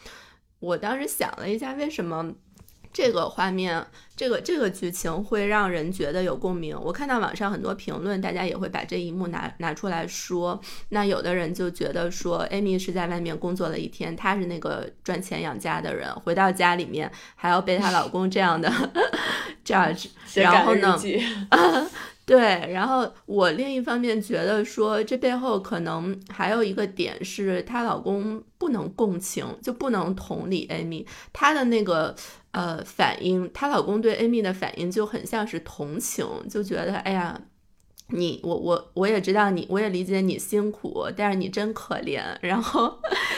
[0.62, 2.34] 我当时想了一下，为什么？
[2.96, 6.80] 这个画面，这个这个剧情会让人觉得有共鸣。
[6.82, 10.58] 我看到网上很多评论，大家也会把这一幕拿拿出来说。
[10.90, 18.72] 那有的人就觉得说，Amy 是在外面工作了一天，她是那个赚钱养家的人，回到家里面还要被她老公这样的
[19.66, 20.98] judge，然后呢？
[22.26, 22.40] 对，
[22.72, 32.16] 然后我另一方面觉得说，这背后可能还有一个点是，她老公不能共情，就不能同理 Amy，她的那个。
[32.56, 37.38] 呃，反应她老公对 Amy 的反应就很像是同情，就觉得哎呀，
[38.12, 42.24] 你我我我也知道你，我也理解你辛苦，但是你真可怜。
[42.40, 42.98] 然后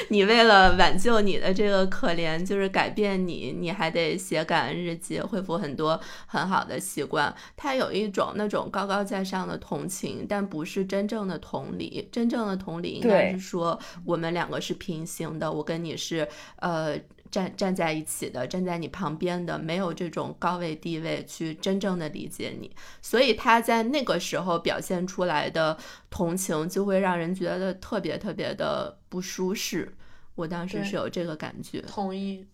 [0.10, 7.34] 你为了挽救你的这个可怜，就是改变你，你还得写感恩日记，恢复很多很好的习惯。
[7.56, 12.08] 他有一种那种高高在上的同情，但不是真正的同理。
[12.12, 16.28] 真正的同理应该是说，我们两个是平行的，我跟你是
[16.58, 16.96] 呃。
[17.30, 25.78] 站站在一起的，站在你旁边的，没有这种高位地位去真正的理解你，所以他在那个时候表现出来的
[26.10, 29.94] 同情，就会让人觉得特别特别的不舒适。
[30.36, 31.82] 我当时是有这个感觉。
[31.82, 32.46] 同意，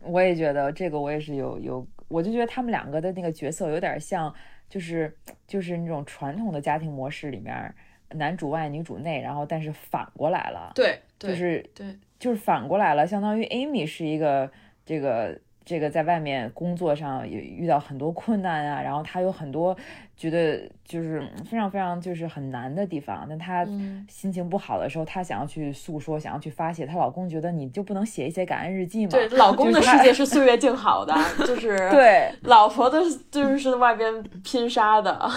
[0.00, 4.32] 我也觉得这个我也是有有，我就觉得他们两个的那个角色有点像，
[4.68, 5.12] 就是
[5.46, 7.74] 就是那种传统的家庭模式里面，
[8.10, 10.72] 男主外女主内，然后但是反过来了。
[10.74, 11.98] 对，就是对。
[12.18, 14.50] 就是反过来了，相当于 Amy 是一个
[14.84, 19.76] 这个这个在外面工作上也遇到很多困难啊，然后她有很多
[20.16, 23.26] 觉得就是非常非常就是很难的地方。
[23.28, 23.66] 那她
[24.08, 26.86] 心情不好的时候，她想要去诉说，想要去发泄。
[26.86, 29.10] 她老公觉得你就不能写一写感恩日记吗？
[29.10, 31.12] 对， 老公的世界是岁月静好的，
[31.44, 33.00] 就是 对老婆的
[33.30, 35.28] 就是外边拼杀的，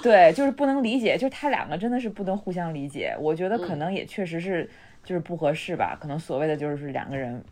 [0.00, 3.14] 对， 就是不能理解，就是他两个真的是不能互相理解。
[3.20, 4.70] 我觉得可能也确实是。
[5.06, 5.96] 就是不合适吧？
[5.98, 7.42] 可能所谓的就是两个人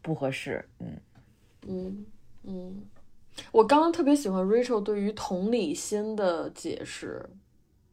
[0.00, 0.64] 不合适。
[0.78, 0.96] 嗯
[1.68, 2.06] 嗯
[2.44, 2.82] 嗯，
[3.50, 7.28] 我刚刚特别喜欢 Rachel 对于同理心的解释。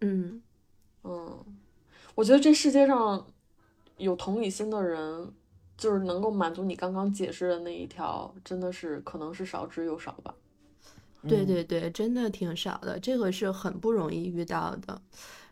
[0.01, 0.41] 嗯
[1.03, 1.43] 嗯，
[2.15, 3.27] 我觉得这世界上
[3.97, 5.33] 有同理心的人，
[5.75, 10.33] 就是能够满足你刚刚解释的那一条，真的是可能是少之又少吧。
[11.27, 15.01] 对对对，真的挺少的，这个是很不容易遇到的。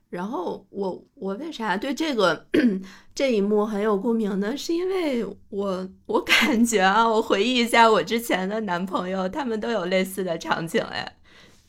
[0.10, 2.48] 然后我我为啥对这个
[3.14, 4.56] 这一幕很有共鸣呢？
[4.56, 11.17] 是因为我我感觉啊，我回忆一下我之前的男朋友，他们都有类似的场景哎。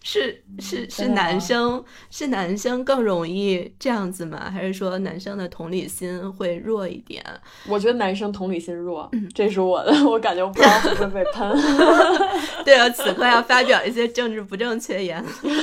[0.02, 4.50] 是是是男生是男生更容易这样子吗？
[4.50, 7.22] 还是说男生的同理心会弱一点？
[7.66, 11.50] 我觉得男生同理心弱，这是我的，我感觉我不知道会不会被喷。
[12.64, 15.56] 对啊，此刻要发表一些政治不正确言论。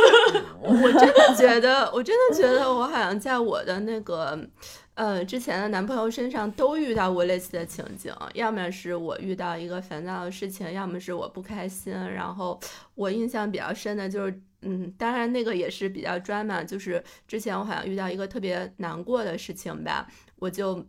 [0.60, 4.38] 我真的觉得，我真的觉得，我好像在我的那个。
[4.94, 11.92] 呃，之前的男朋友身上都遇到过类似的情景，要么是我遇到一个烦躁的事情，要么是我不开心。
[11.92, 12.58] 然后
[12.94, 20.86] 我印象比较深的就是，嗯，当然那个也是比较专嘛，就是之前我好像遇到一个特别难过的事情吧，我就。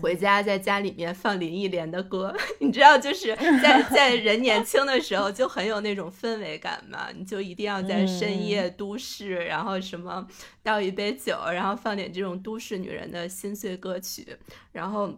[0.00, 10.26] 回家在家里面放林忆莲的歌， 你知道，就是在 在人年轻的时候就很有那种氛围感嘛，你就一定要在深夜都市，然后什么
[10.62, 14.36] 倒一杯酒，然后放点这种都市女人的心碎歌曲。
[14.72, 15.12] 然后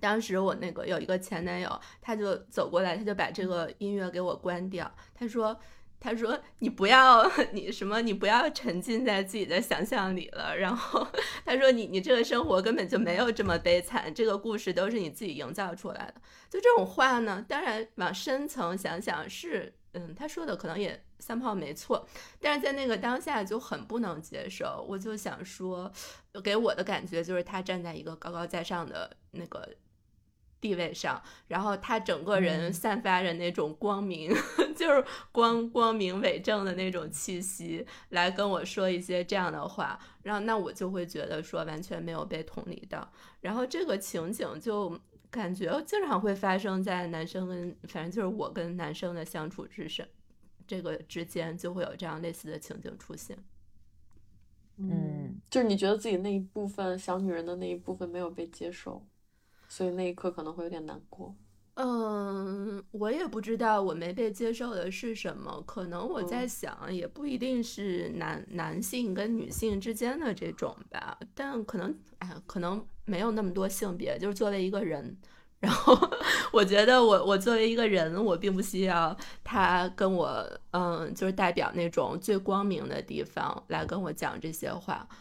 [0.00, 5.58] 当时我那个有一个前男友，他就走过来，他就把这个音乐给我关掉，他说。
[6.02, 11.06] 他说：“你不要 你什么，你不要沉浸在自己的想象里了。”然后
[11.44, 16.14] 他说：“你你这个生活根本就没有这么悲惨，这个故事都是你自己营造出来的。”
[16.50, 22.04] 就这种话呢，当然往深层想想是，嗯，他说的可能也三炮没错，
[22.40, 24.84] 但是在那个当下就很不能接受。
[24.88, 25.90] 我就想说，
[26.42, 29.68] 给我的感觉就是他站在一个高高在上的那个
[30.62, 32.72] 地位上，然后他整个人嗯。
[32.72, 34.32] 散发着那种光明，
[34.74, 44.98] 就是光光明伟正的那种气息，来跟我说一些这样的话，然后那我就会觉得说完全没有被同理到，然后这个情景就
[45.30, 50.06] 感觉经常会发生在男生跟，反正就是我跟男生的相处之上，
[50.66, 53.36] 这个之间就会有这样类似的情景出现。
[54.78, 59.04] 嗯，就是你觉得自己那一部分小女人的那一部分没有被接受，
[59.72, 61.34] 所以那一刻可能会有点难过。
[61.76, 75.16] 嗯，我也不知道我没被接受的是什么，可能我在嗯想，也不一定是男男性跟女性之间的这种吧，但可能，哎呀，可能没有那么多性别，就是作为一个人，
[75.60, 75.98] 然后
[76.52, 85.08] 我觉得我我作为一个人，我并不需要他跟我，嗯，就是代表那种最光明的地方来跟我讲这些话。
[85.08, 85.16] 嗯，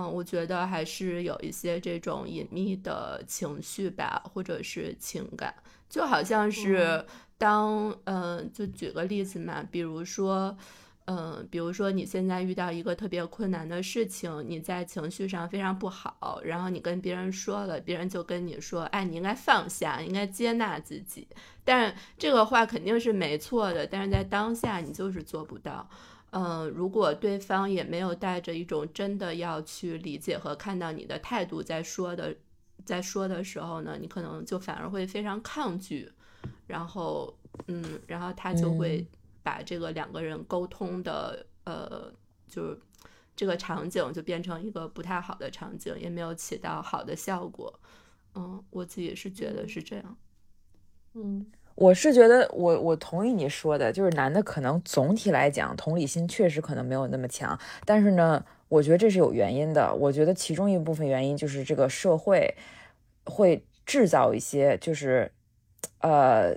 [0.00, 5.54] 我觉得还是有一些这种隐秘的情绪吧，或者是情感，
[5.88, 10.56] 就好像是嗯当嗯、呃就举个例子嘛，比如说，
[11.06, 21.26] 嗯、比如说你现在遇到一个特别困难的事情，你在情绪上非常不好，然后你跟别人说了，别人就跟你说，哎，你应该放下，应该接纳自己，
[21.64, 25.88] 但是这个话肯定是没错的，但是在当下你就是做不到。
[26.32, 32.34] 嗯，如果对方也没有带着一种真的要去理解和看到你的态度在说的，
[32.86, 36.10] 在说的时候呢，你可能就反而会非常抗拒，
[36.66, 39.06] 然后，嗯，然后他就会
[39.42, 42.10] 把这个两个人沟通的，呃，
[42.48, 42.80] 就是
[43.36, 47.78] 这个场景就变成一个不太好的场景，也没有起到好的效果。
[48.34, 50.16] 嗯，我自己是觉得是这样。
[51.12, 51.44] 嗯
[51.74, 59.94] 我是觉得我我同意你说的，就是男的可能总体来讲同理心确实可能没有那么强，但是呢，我觉得这是有原因的。
[59.94, 62.54] 我觉得其中一部分原因就是这个社会
[63.24, 65.30] 会制造一些就是
[66.00, 66.54] 呃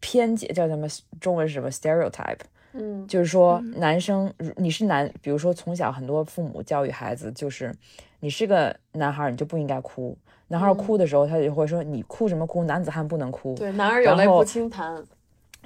[0.00, 0.88] 偏见，叫什么
[1.20, 2.40] 中文是什么 stereotype，
[2.72, 7.74] 嗯就是说嗯男生你是男，比如说从小很多父母教育孩子就是
[8.20, 10.16] 你是个男孩，你就不应该哭。
[10.48, 13.54] 男孩哭的时候，他就会说你哭什么哭，男子汉不能哭。
[13.54, 15.02] 对，男儿有泪不轻弹。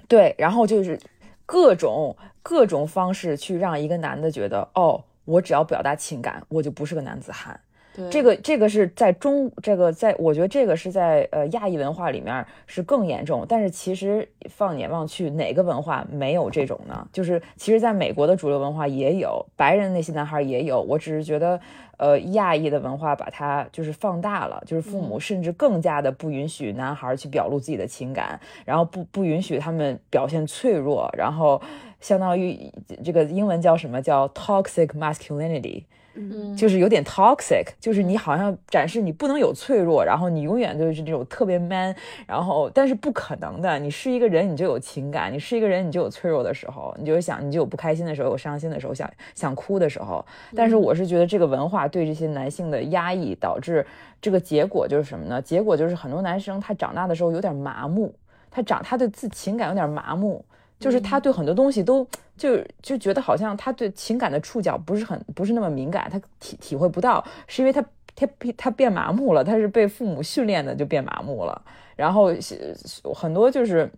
[0.08, 0.98] 对，然后就是
[1.46, 7.58] 各种各种方式去让一个男的觉得，哦，我只要表达情感，我就不是个男子汉。
[7.94, 17.06] 对，这个这个是在中这个在我觉得这个是在呃亚裔文化里面是更严重，但是其实放眼望去，哪个文化没有这种呢？
[17.12, 21.60] 就是其实在美国的主流文化也有，白人那些男孩也有，我只是觉得
[21.98, 31.60] 呃亚裔的文化把它就是放大了，就是父母甚至更加的不允许男孩去表露自己的情感，然后不不允许他们表现脆弱，然后
[32.00, 32.72] 相当于
[33.04, 34.00] 这个英文叫什么？
[34.00, 35.84] 叫 toxic masculinity。
[36.14, 41.94] 嗯就是有点 toxic，就是你好像展示你不能有脆弱，然后你永远就是这种特别 man，
[42.26, 50.24] 然后但是不可能的，你是一个人你就有情感，你是一个人你就有脆弱的时候，你就想你就有不开心的时候，有伤心的时候，想想哭的时候。
[50.54, 53.84] 但是我是觉得这个文化对这些男性的压抑，导致
[54.20, 55.40] 这个结果就是什么呢？
[55.40, 58.14] 结果就是很多男生他长大的时候有点麻木，
[58.50, 60.44] 他长他对自情感有点麻木。
[60.82, 62.06] 就是他对很多东西都
[62.36, 67.82] 就就觉得好像他对情感的触角不是很不是那么敏感，他体体会不到，是因为他
[68.14, 71.62] 他他变麻木了，他是被父母训练的就变麻木了。
[71.94, 72.76] 然后是
[73.14, 73.88] 很多就是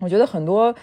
[0.00, 0.74] 我觉得很多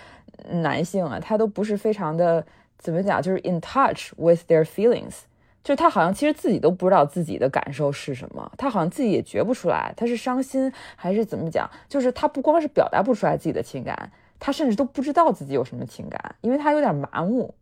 [0.50, 2.46] 男性啊，他都不是非常的
[2.78, 5.22] 怎么讲，就是 in touch with their feelings。
[5.62, 11.70] 就是他好像其实自己都不知道自己的感受是什么，他好像自己也觉不出来，他是伤心还是怎么讲？
[11.90, 14.10] 就是他不光是表达不出来自己的情感，
[14.40, 17.54] 他甚至都不知道自己有什么情感，因为他有点麻木。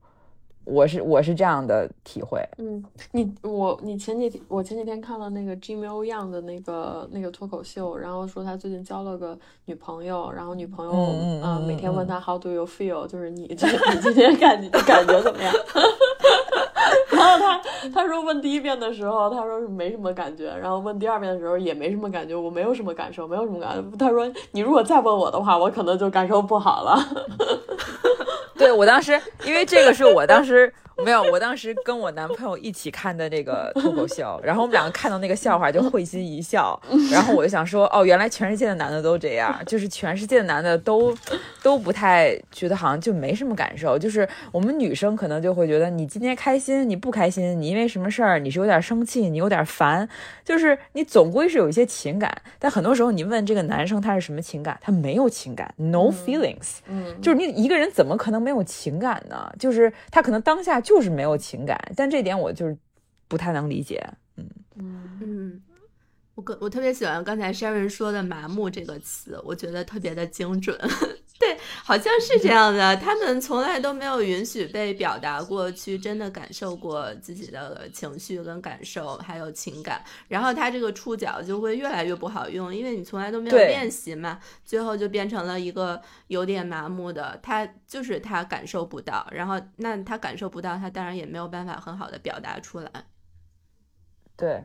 [0.69, 13.65] 我是我是这样的体会，嗯，你我你前几天我前几天看了那个 Jimmy O Yang 的那个那个脱口秀，然后说他最近交了个女朋友，然后女朋友嗯每天问嗯他 How do you feel，就是你这
[13.95, 15.53] 你今天感觉感觉怎么样？
[17.11, 17.61] 然后他
[17.93, 23.97] 他说问第一遍的时候，他说是没什么感觉，然后问第二遍的时候也没什么感觉，我没有什么感受，没有什么感觉。
[23.97, 26.97] 他说你如果再问我的话，我可能就感受不好了。
[28.57, 30.73] 对我当时，因为这个是我当时
[31.05, 36.77] 没有，我当时跟我男朋友一起看的那个脱口秀，然后我们两个看到那个笑话就会心一笑，
[37.13, 41.15] 然后我就想说，哦，原来全世界的男的都这样，就是全世界的男的都
[41.61, 50.07] 都不太觉得好像就没什么感受，就是我们女生可能就会觉得你今天开心，你不开心，你因为什么事儿你是有点生气，你有点烦，
[50.43, 56.77] 就是你总归是有一些情感，但很多时候你问这个男生他是什么情感，他没有情感，no feelings。
[56.87, 59.51] 嗯，就是你一个人怎么可能没有情感呢？
[59.59, 62.77] 就是他可能当下就是没有情感，但这点我就是
[63.27, 64.05] 不太能理解。
[64.35, 64.49] 嗯
[65.19, 65.61] 嗯，
[66.35, 70.77] 我我我特别喜欢刚才 Sharon 说的“麻木”这个词，我觉得特别的精准。
[71.39, 72.97] 对，好像是这样的。
[72.97, 80.03] 他们从来都没有允许被表达过去，真的感受过自己的情绪跟感受，还有情感。
[80.27, 87.39] 然后他这个触角就会越来越不好用，因为你从来都没有练习嘛，最后就变成了一个有点麻木的。
[87.43, 92.91] 他就是他感受不到，然后那他感受不到，他当然也没有办法很好的表达出来。
[94.35, 94.63] 对。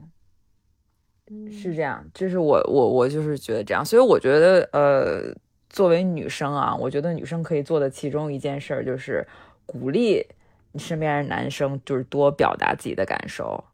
[1.50, 5.32] 是这样，就是我我我就是觉得这样，所以我觉得呃，
[5.72, 9.26] 作为女生啊，我觉得女生可以做的其中一件事儿就是
[9.66, 10.24] 鼓励
[10.72, 13.64] 你身边的男生，就是多表达自己的感受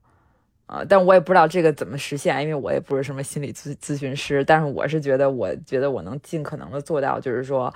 [0.66, 0.84] 啊。
[0.88, 7.74] 但我也不知道这个怎么实现，因为我也不是什么心理咨咨询师，但是我是觉得，我觉得我能尽可能的做到，就是说。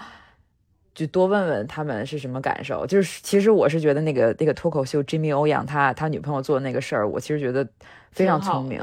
[0.94, 2.86] 就多问问他们是什么感受。
[2.86, 7.66] 就是其实我是觉得那个那个脱口秀 Jimmy 欧阳他他女朋友做的那个事儿，我其实觉得
[8.12, 8.80] 非常聪明。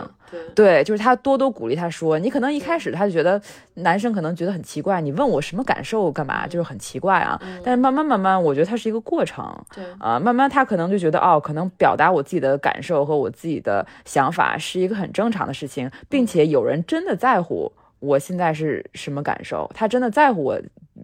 [0.53, 3.41] 对，就是他多多鼓励他说，你可能一开始他就觉得
[3.75, 7.39] 男生可能觉得很奇怪，你问我什么感受干嘛，就是很奇怪啊。
[7.63, 9.43] 但是慢慢慢慢，我觉得它是一个过程。
[9.73, 17.71] 对啊，慢慢他可能就觉得哦，可能表达我自己的感受和我自己的想法是一个很正常的事情，并且有人真的在乎。
[17.99, 19.69] 我现在是什么感受？
[19.73, 20.57] 他真的在乎我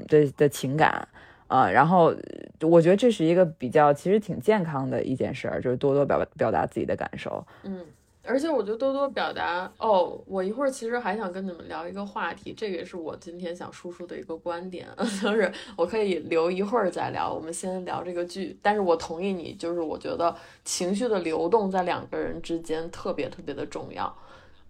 [0.07, 1.05] 的的情感
[1.47, 2.15] 啊，然后
[2.61, 7.45] 我觉得这是一个比较其实挺健康的一件事儿，就是多多表表达自己的感受。
[7.63, 7.79] 嗯，
[8.27, 14.87] 而且我觉得多多表达哦，我一会儿其实还想跟你们聊一个话题，这个也是我今天想输出的一个观点，
[15.21, 18.57] 就是我可以留一会儿再聊，我们先聊这个剧。
[18.61, 24.13] 但是我同意你，就是我觉得情绪的流动在两个人之间特别特别的重要。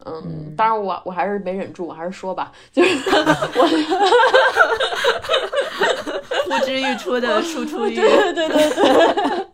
[0.05, 2.89] 嗯，当然我我还是没忍住，我还是说吧，就是
[3.55, 3.65] 我
[6.43, 9.45] 呼之欲出的输出欲，对对对对。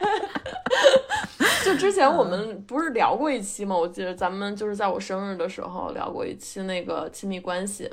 [1.65, 3.77] 就之前我们不是聊过一期吗？
[3.77, 7.89] 我记得咱们就是在我生日的时候聊过一期那个亲密关系，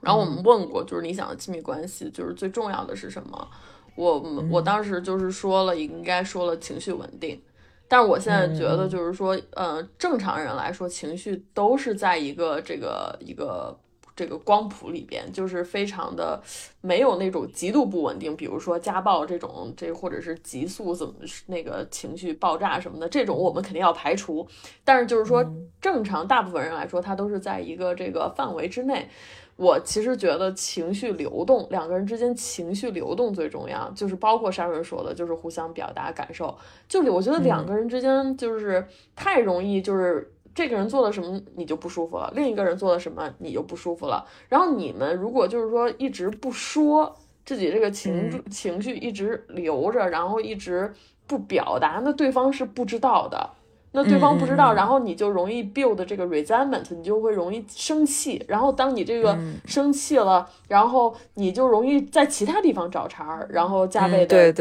[0.00, 3.48] 然后我们问过，就是你想的亲密关系就是最重要的是什么？
[3.96, 4.18] 我
[4.50, 7.40] 我当时就是说了，应该说了情绪稳定。
[7.86, 13.78] 但是我现在觉得，就是说，呃，正常人来说，情绪都是在一个这个一个
[14.16, 16.40] 这个光谱里边，就是非常的
[16.80, 21.14] 没有那种极度不稳定，比如说家暴这种，这或者是急速怎么
[21.46, 24.46] 那个情绪爆炸什么的，这种我们肯定要排除。
[24.84, 25.44] 但是就是说，
[25.80, 29.08] 正常大部分人来说，他都是在一个这个范围之内。
[29.56, 36.58] 我其实觉得情绪流动，两个人之间情绪流动最重要，就是包括沙润说的，就是互相表达感受。
[36.88, 38.84] 就我觉得两个人之间就是
[39.14, 44.24] 太容易，就是这个人做了什么你就不舒服了，另一个人做了什么你就不舒服了。
[44.48, 50.92] 然后你们如果就是说一直不说自己这个情情绪，一直留着，然后一直
[51.26, 53.50] 不表达，那对方是不知道的。
[53.96, 58.44] 那对方不知道，然后你就容易 build 这个 resentment，你就会容易生气。
[58.48, 64.52] 然后当你这个生气了，然后你就容易在其他地方找茬儿，然后加倍的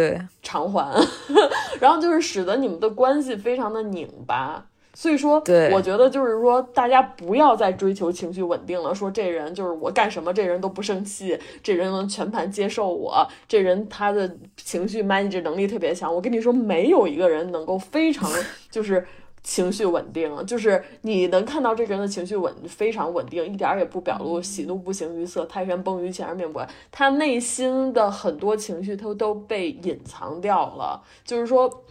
[0.44, 0.94] 偿还，
[1.82, 4.64] 然后就是使得你们的关系非常的拧巴。
[4.94, 5.42] 所以说，
[5.72, 8.94] 我觉得就是说，大家不要再追求情绪稳定了。
[8.94, 16.14] 说这人就是我干什么，这人都不生气，这人能全盘接受我，这人他的情绪 manage 能力特别强。
[16.14, 18.30] 我跟你说，没有一个人能够非常
[18.70, 19.06] 就是。
[19.46, 26.70] 情绪稳定，就是你能看到这个人的情绪稳非常稳定，一点儿也不表露，喜怒不形于色，泰山崩于前而面不改。
[26.94, 31.04] 他内心的很多情绪他都被隐藏掉了。
[31.26, 31.84] 就是说，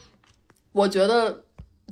[0.73, 1.43] 我觉得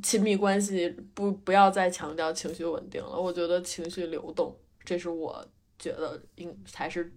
[0.02, 3.18] 亲密关系不不要再强调情绪稳定了。
[3.18, 5.46] 我觉得情绪流动，这是我
[5.78, 7.12] 觉得应才是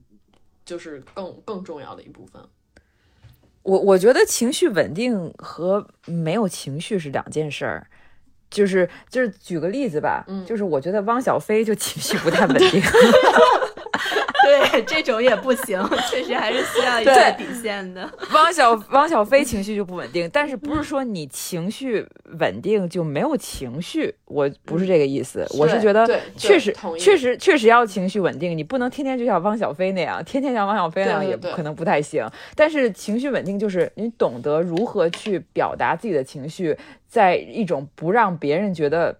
[0.65, 2.41] 就是更更重要的一部分。
[3.63, 7.87] 我我觉得情绪稳定和没有情绪是两件事儿。
[8.49, 12.79] 就是就是举个例子吧，就是我觉得汪小菲就情绪不太稳定。
[14.71, 15.81] 对，这种也不行，
[16.11, 18.09] 确实还是需要一个底线的。
[18.33, 22.05] 汪小汪小菲情绪就不稳定，但是不是说你情绪
[22.39, 24.13] 稳定就没有情绪？
[24.25, 32.27] 我不是这个意思，我是觉得确实确实确实要情绪稳定，你不能天天就像汪小菲那样，天天像汪小菲那样也可能不太行。
[32.55, 36.77] 但是情绪稳定就是你懂得如何去表达自己的情绪，
[37.07, 39.17] 在一种不让别人觉得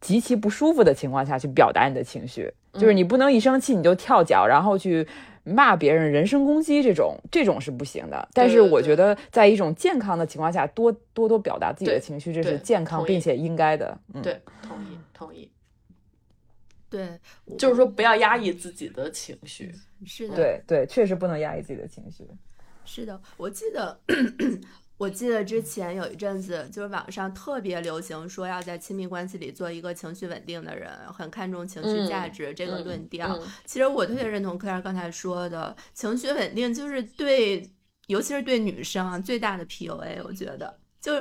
[0.00, 2.52] 极其不舒服的情况下去表达你的情绪。
[2.74, 5.06] 就是你不能一生气你就跳脚，然后去
[5.42, 8.28] 骂别人、人身攻击这种，这种是不行的。
[8.32, 13.98] 但是我觉得，在一种健康的情况下，多多多表达自己的情绪，这是健康并且应该的。
[14.14, 15.50] 嗯对，同意，同意。
[16.88, 17.18] 对，
[17.56, 19.72] 就是说不要压抑自己的情绪。
[20.04, 22.26] 是的，对对，确实不能压抑自己的情绪。
[22.84, 24.00] 是的，我记得。
[25.00, 33.40] 我记得之前有一阵子，就是网上特别流行说要在亲密关系里做一个情绪稳定的人，很看重情绪价值这个论调。
[33.64, 37.66] 其实我特别认同克莱尔刚才说的，情绪稳定就是对，
[38.08, 40.78] 尤其是对女生啊最大的 PUA，我觉得。
[41.00, 41.14] 就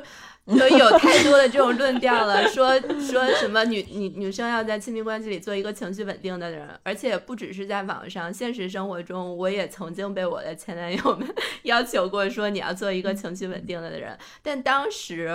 [0.49, 11.27] 就有太多的这种论调了， 说说什么女女女生要在亲密关系里做一个情绪稳定的人，而且不只是在网上，现实生活中我也曾经被我的前男友们
[11.63, 15.29] 要求过，说你要做一个情绪稳定的人，但当时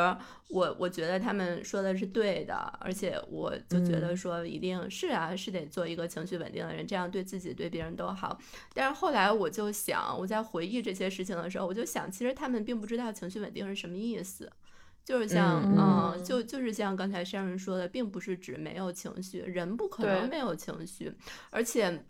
[0.48, 8.36] 我我觉得他们说的是对的，而且我就觉得说一定是啊，是得做一个情绪稳定的人，这样对自己对别人都好。
[8.72, 14.50] 但是后来我就想，我在回忆这些事情的时候，我就想，其实他们并不知道情绪稳定是什么意思。
[15.04, 21.14] 就是像，嗯，就就是像刚才山人说的，并不是指没有情绪，人不可能没有情绪，
[21.50, 22.04] 而且，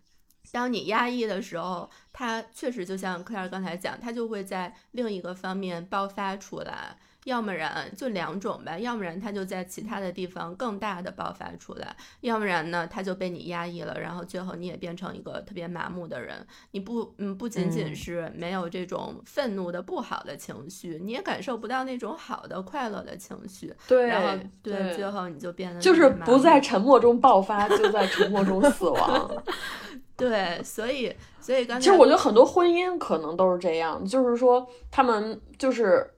[0.52, 6.96] 当你压抑的时候，它确实就像克莱尔刚才讲，它就会在另一个方面爆发出来。
[7.24, 16.46] 要不然就两种吧，要不然他就在其他的地方更大的爆发出来，要不然呢他就被你压抑了，然后最后你也变成一个特别麻木的人。
[16.72, 23.74] 你不，嗯，不仅仅是没有这种愤怒的不好的情绪，你也感受不到那种好的快乐的情绪。
[23.88, 29.30] 对，然后对，最后你就变得就是不在沉默中爆发，就在沉默中死亡。
[30.16, 36.10] 对，所以所以刚才其实我觉得很多婚姻可能都是这样，就是说他们就是。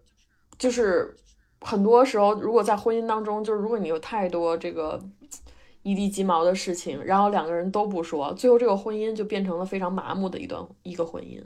[0.59, 1.17] 就是
[1.61, 5.01] 很多时候，如果在婚姻当中，就是如果你有太多这个
[5.83, 11.43] 一地鸡毛的事情，然后两个人都不说，最后这个婚姻就变成了非常麻木的一段一个婚姻。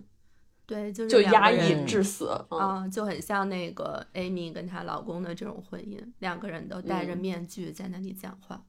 [0.66, 2.30] 对，就就压抑致死。
[2.50, 8.62] 嗯，就很像那个 Amy 跟她老公的这种婚姻，两个人都戴着面具在那里讲话。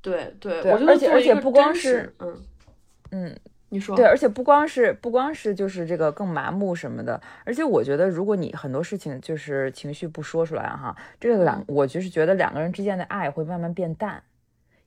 [0.00, 2.36] 对对，我觉得而且而且不光是嗯
[3.10, 3.38] 嗯。
[3.72, 14.22] 你说对，而且不光是不光是就是这个更麻木什么的，而且我觉得如果你很多事情就是情绪不说出来哈，这个两我就是觉得两个人之间的爱会慢慢变淡，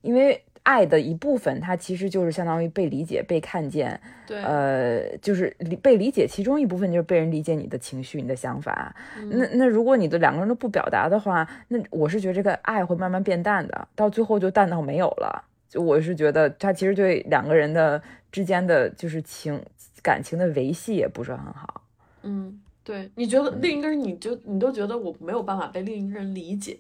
[0.02, 8.96] 因为爱的一部分它其实就是相当于被理解、被看见，对，呃，就是理被理解，其中一部分就是被人理解你的情绪、你的想法。
[9.32, 15.44] 那那如果你的两个人都不表达的话，那我是觉得这个爱会慢慢变淡的，到最后就淡到没有了。
[15.76, 18.02] 就我是觉得他其实对两个人的。
[18.32, 19.64] 之间的就是情
[20.04, 21.86] 感情的维系也不是很好。
[22.24, 26.78] 嗯，对，你觉得另一个人，你就你都觉得我没有办法被另一个人理解。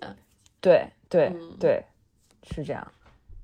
[0.60, 1.82] 对对对，
[2.44, 2.86] 是这样。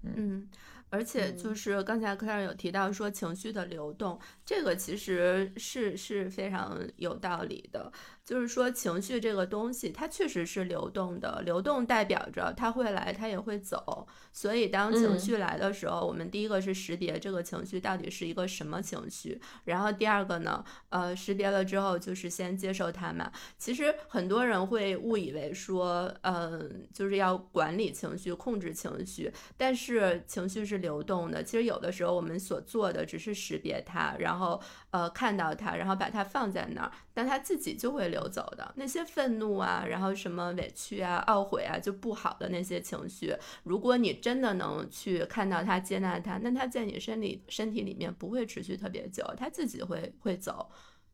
[0.03, 0.45] 嗯，
[0.89, 7.89] 而且就是刚才克莱尔有提到说情绪的流动，这个其实是是非常有道理的。
[8.23, 11.41] 就是说，情绪这个东西，它确实是流动的。
[11.43, 14.07] 流动代表着它会来，它也会走。
[14.31, 19.41] 所以，当情绪来的时候，我们第一个是识别这个情绪到底是一个什么情绪。
[19.65, 23.31] 然后，第二个呢，呃，识别了之后，就是先接受它嘛。
[23.57, 29.31] 其实很多人会误以为说，嗯，就是要管理情绪、控制情绪。
[29.57, 31.43] 但是，情绪是流动的。
[31.43, 34.61] 其实有的时候，我们所做的只是识别它，然后
[34.91, 38.11] 呃看到它，然后把它放在那儿，但它自己就会。
[38.11, 43.33] 流走的那些愤怒啊，然后什么委屈啊、懊悔啊，就不好的那些情绪，
[43.63, 50.69] 如果你真的能去看到它、接纳它，那它在你身体身体里面不会持续特别久，它自己会会走。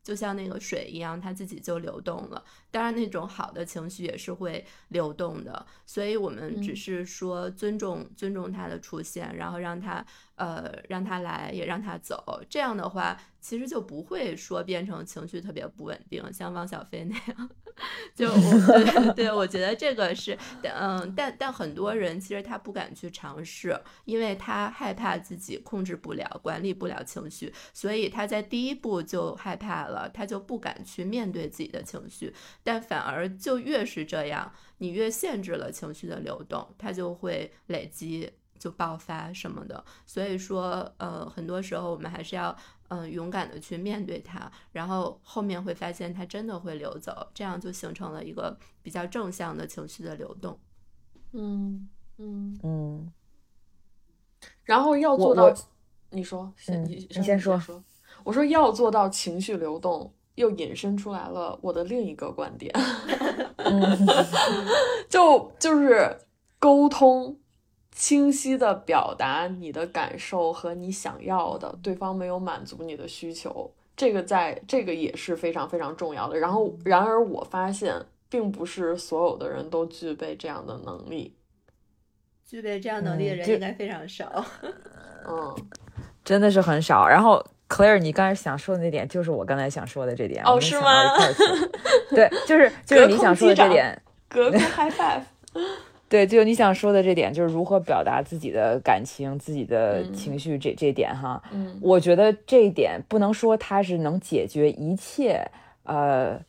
[0.08, 2.42] 就像那个水一样，它自己就流动了。
[2.70, 5.66] 当然，那种好的情绪也是会流动的。
[5.84, 10.02] 所以，我们只是说尊重尊重它的出现，然后让它
[10.36, 12.42] 呃让它来，也让它走。
[12.48, 17.50] 这样的话，其实就不会说变成情绪特别不稳定，像汪小菲那样。
[18.14, 18.28] 就
[18.66, 32.34] 对对，我觉得这个是，嗯，但但很多人其实他不敢去尝试，因为他害怕自己控制不了、管理不了情绪，所以他在第一步就害怕了，他就不敢去面对自己的情绪。
[32.62, 39.84] 但反而就越是这样，你越限制了情绪的流动，它就会累积、就爆发什么的。
[40.04, 42.56] 所以说，呃，很多时候我们还是要。
[42.88, 50.58] 嗯，勇敢的去面对它，然后后面会发现它真的会流走，这样就形成了一个比较正向的情绪的流动。
[51.32, 53.12] 嗯嗯嗯。
[54.64, 55.52] 然后要做到，
[56.10, 56.52] 你说，
[56.86, 57.60] 你你先说。
[58.24, 62.74] 我说要做到情绪流动，又引申出来了我的另一个观点，
[65.08, 66.18] 就就是
[66.58, 67.38] 沟通。
[67.98, 76.38] 清晰的表达你的感受和你想要的，对方没有满足你的需求，这个在这个也是非常非常重要的。
[76.38, 81.34] 然后，然而我发现，并不是所有的人都具备这样的能力。
[82.46, 84.44] 具备这样能力的人应该非常少。
[85.26, 85.52] 嗯，
[86.24, 87.04] 真的是很少。
[87.04, 90.44] 然后，Claire，你刚才想说的那点，就是我刚才想说的这点。
[90.44, 91.16] 哦，是吗？
[92.10, 94.00] 对，就是就是你想说的这点。
[94.28, 95.22] 隔空 high five。
[96.08, 101.42] 对，就你想说的这点，就是如何表达自己的感情、自己的情绪这这点哈。
[101.52, 105.44] 嗯，我觉得这一点不能说它是能解决一切，
[105.84, 106.40] 呃。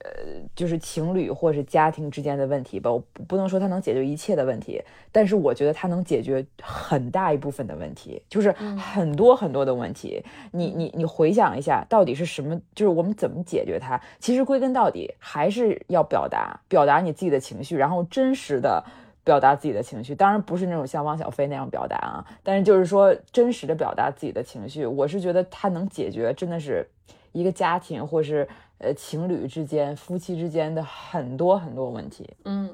[0.00, 0.10] 呃，
[0.54, 4.80] 就是情侣或是家庭之间的问题吧，我不能说它能解决一切的问题，
[5.10, 10.22] 但是我觉得它能解决很大一部分的问题，就是很多很多的问题。
[10.52, 12.60] 你你你回想一下，到底是什么？
[12.76, 14.00] 就是我们怎么解决它？
[14.20, 18.84] 其实归根到底还是要表达，表达你自己的情绪，然后真实的
[19.24, 20.14] 表达自己的情绪。
[20.14, 26.86] 当然不是那种像汪小菲那样表达啊，但是就是说真实的表达自己的情绪，我是觉得它能解决，真的是
[27.32, 28.46] 一个家庭或是。
[28.78, 32.70] 呃，情侣之间、夫妻之间的很多很多问题，嗯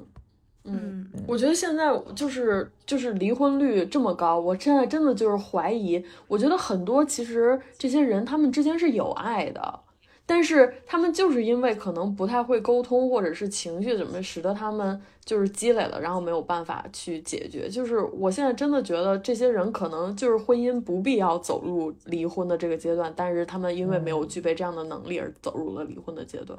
[0.64, 9.80] 嗯，我觉得现在就是就是离婚率这么高，我现在真的就是怀疑，我觉得很多其实这些人他们之间是有爱的。
[10.26, 17.68] 但是他们就是因为可能不太会沟通，或者是情绪怎么使得他们就是积累了，然后没有办法去解决。
[17.68, 26.58] 就是我现在真的觉得这些人可能就是婚姻不必要走入离婚的这个阶段，但是他们因为没有具备这样的能力而走入了离婚的阶段。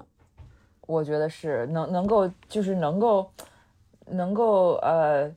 [0.86, 3.28] 我觉得是能能够就是能够
[4.05, 5.28] 能够呃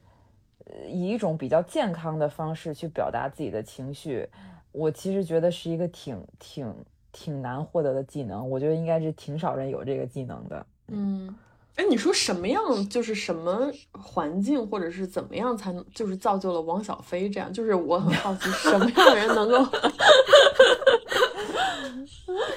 [0.87, 4.29] 以一种比较健康的方式去表达自己的情绪，
[4.73, 6.75] 我其实觉得是一个挺挺。
[7.13, 10.67] 挺难获得的技能，我觉得应该是挺少人有这个技能的。
[10.89, 11.35] 嗯，
[11.77, 17.53] 哎，你说什么样就是什么环境，或者是怎么样才能就是造就了王小飞这样？
[17.53, 19.65] 就是我很好奇，什么样的人能够，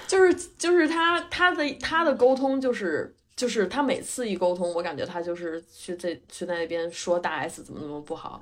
[0.07, 8.41] 就是就是他他的他的沟通就是就是他每次一沟通，我感觉他就是去这去在那边说大 S 怎么怎么不好，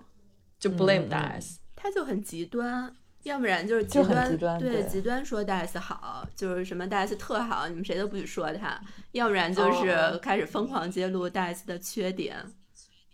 [0.59, 2.93] 就 blame 大 S，他就很极端。
[3.23, 8.79] 要不然就是极端，对极端说大 S 好，就是什么大 S 特好，你们谁都不许说他。
[9.11, 12.37] 要不然就是开始疯狂揭露大 S 的缺点，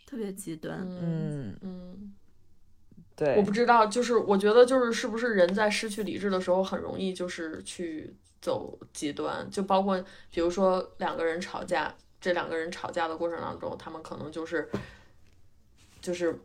[0.05, 0.79] 特别极端。
[0.87, 2.13] 嗯嗯，
[3.15, 9.99] 对，我不知道，就是我觉得就是是不是人在失去理智的时候很容易就是去走极端，就包括
[10.29, 14.69] 比如说两个人吵架，这两个人吵架的过程当中，他们可能就是
[15.99, 16.39] 就是。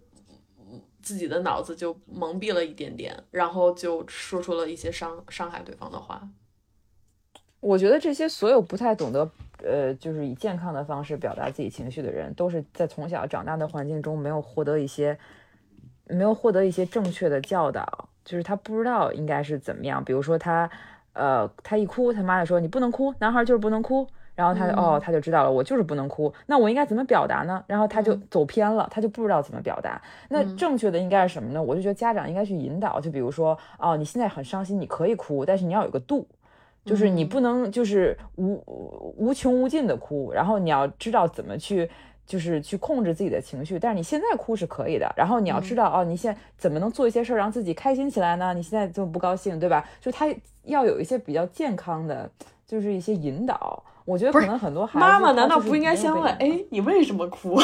[1.03, 6.29] 自己的脑子就蒙蔽了一点点，然后就说出了一些伤伤害对方的话。
[7.61, 9.31] 我觉得这些所有不太懂得，
[9.63, 15.19] 呃，就是以健康的方式表达自己情绪的人，都是在从小长大的环境中没有获得一些，
[16.07, 20.03] 没有获得一些正确的教导，就是他不知道应该是怎么样。
[20.03, 20.71] 比如说他，
[21.13, 24.09] 呃，他一哭，他妈就说你不能哭，男孩就是不能哭。
[24.41, 27.63] 然后他就哦，他就知道了，我就是不能哭，那我应该怎么表达呢？
[27.67, 30.01] 然后他就走偏了，他就不知道怎么表达。
[30.31, 31.63] 那正确的应该是什么呢？
[31.63, 36.27] 我就觉得家长应该去引导，就比如说哦，你现在很伤心，你可以哭，但是你要有个度，
[36.87, 38.65] 就是你不能就是无
[39.19, 41.91] 无穷无尽的哭，然后你要知道怎么去
[42.25, 43.79] 就是去控制自己的情绪。
[43.79, 48.55] 但是你现在哭是可以的，然后你要知道哦，你现在怎么能做一些事儿让自己开心起来呢？
[48.55, 49.87] 你现在这么不高兴，对吧？
[50.01, 50.27] 就他
[50.65, 52.31] 要有一些比较健康的，
[52.67, 53.83] 就是一些引导。
[54.11, 56.25] 我觉得可能很多孩子，妈妈难道不应该先问？
[56.35, 57.61] 哎，你为什么哭？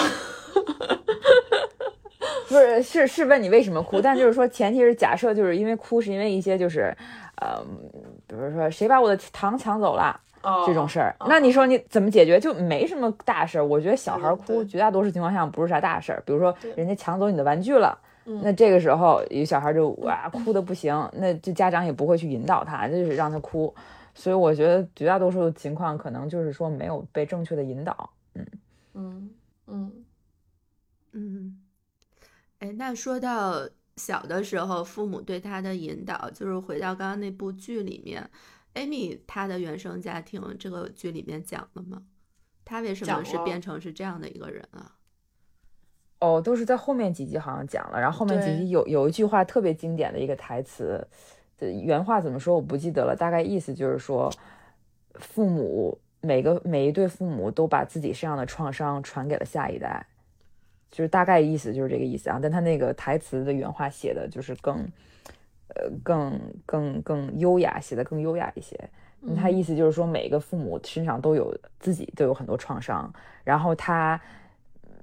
[2.48, 6.96] 不是，是是问你为什么哭，但就是说，前提是假设就是因为哭，是因为一些就是，
[7.40, 7.60] 呃，
[8.28, 10.18] 比如说谁把我的糖抢走了
[10.64, 12.38] 这种事儿，那你说你怎么解决？
[12.38, 13.66] 就没什么大事儿。
[13.66, 16.22] 我觉得小孩哭，绝大多数情况下不是啥大事儿。
[16.24, 17.98] 比如说人家抢走你的玩具了，
[18.42, 23.74] 那这个时候有小孩就哇哭的不行，那这家长也不会去引导他，就是让他哭。
[24.18, 28.46] 所以我觉得绝大多数情况可能就是说没有被正确的引导，嗯
[28.94, 29.30] 嗯
[29.66, 30.04] 嗯
[31.12, 31.58] 嗯，
[32.58, 38.28] 哎，那说到小的时候父母对他的引导，就是回到刚刚那部剧里面
[38.74, 42.02] ，Amy 她的原生家庭这个剧里面讲了吗？
[42.64, 44.96] 他为什么是变成是这样的一个人啊？
[46.20, 51.06] 哦，都是在后面几集好像讲了，然后后面几集有有一句话特别经典的一个台词。
[51.60, 54.30] 原话怎么说我不记得了，大概意思就是说，
[55.14, 60.06] 父母每个每一对父母都把自己身上的创伤传给了下一代，
[60.90, 62.38] 就是大概意思就是这个意思啊。
[62.42, 64.76] 但他那个台词的原话写的就是更，
[65.68, 68.78] 呃，更更更优雅，写的更优雅一些。
[69.34, 74.20] 他意思就是说，每个父母身上都有自己都有很多创伤，然后他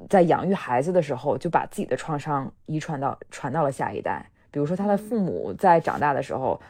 [0.07, 4.29] 在养育孩子的时候就把自己的创伤遗传到传到了下一代。
[4.53, 6.61] 比如说，他的父母在长大的时候，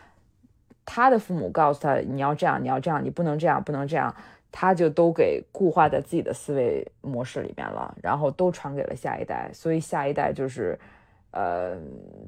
[0.86, 4.16] 他的父母告诉他：“你要这样，你要这样，你不能这样，不能这样。”
[4.56, 9.52] 他就都给固化在自己的思维模式里面了，然后都传给了下一代。
[9.52, 10.80] 所以下一代就是，
[11.32, 11.76] 呃，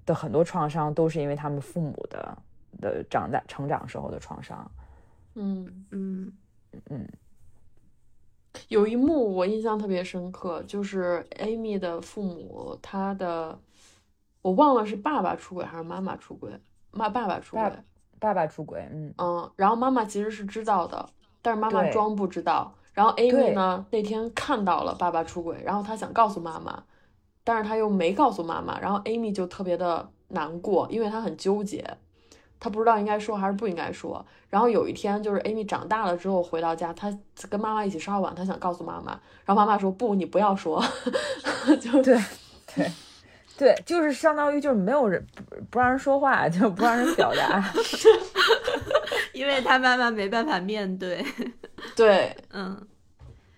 [0.06, 2.38] 的很多创伤都是因为他们父母的
[2.82, 4.70] 的长大成长时候的创伤。
[5.36, 6.34] 嗯嗯
[6.90, 7.08] 嗯
[8.70, 13.60] 有一幕我印象特别深刻，就是 Amy 的父母，他的
[14.46, 16.52] 我忘了是爸爸出轨还是妈妈出轨，
[16.92, 17.64] 妈爸爸出轨，
[18.20, 21.10] 爸爸爸出轨，嗯嗯，然后妈妈其实是知道的，
[21.42, 22.72] 但是妈妈装不知道。
[22.94, 26.84] 然后 Amy 呢那天看到了爸爸出轨，然后她想告诉妈妈，
[27.44, 31.84] 但是她又没告诉妈妈，然后 Amy 就特别的难过，因为她很纠结，
[32.60, 34.24] 她不知道应该说还是不应该说。
[34.48, 37.12] 然后有一天就是 Amy 长大了之后回到家，她
[37.50, 40.80] 跟妈妈一起刷碗，她想告诉妈妈，然后妈妈说不，你不要说，
[41.82, 42.22] 就对对
[42.76, 42.92] 对，
[43.86, 47.74] 就是相当于就是没有人不不让人说话，就不让人表达。
[49.34, 51.26] 因为他妈妈没办法面对，
[51.96, 52.88] 对 嗯，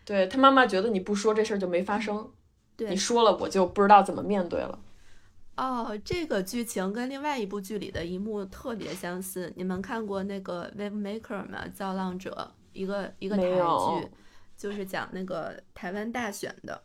[0.06, 2.30] 对，他妈妈觉得你不说这事儿就没发生，
[2.76, 4.80] 对你，说了我就不知道怎么面对了。
[5.56, 9.52] 哦，这个剧情跟另外一部剧里的一幕特别相似。
[9.56, 11.64] 你们看过那个《Wave Maker》吗？
[11.74, 14.08] 造浪者，一个一个台剧，
[14.56, 16.80] 就是讲那个台湾大选的。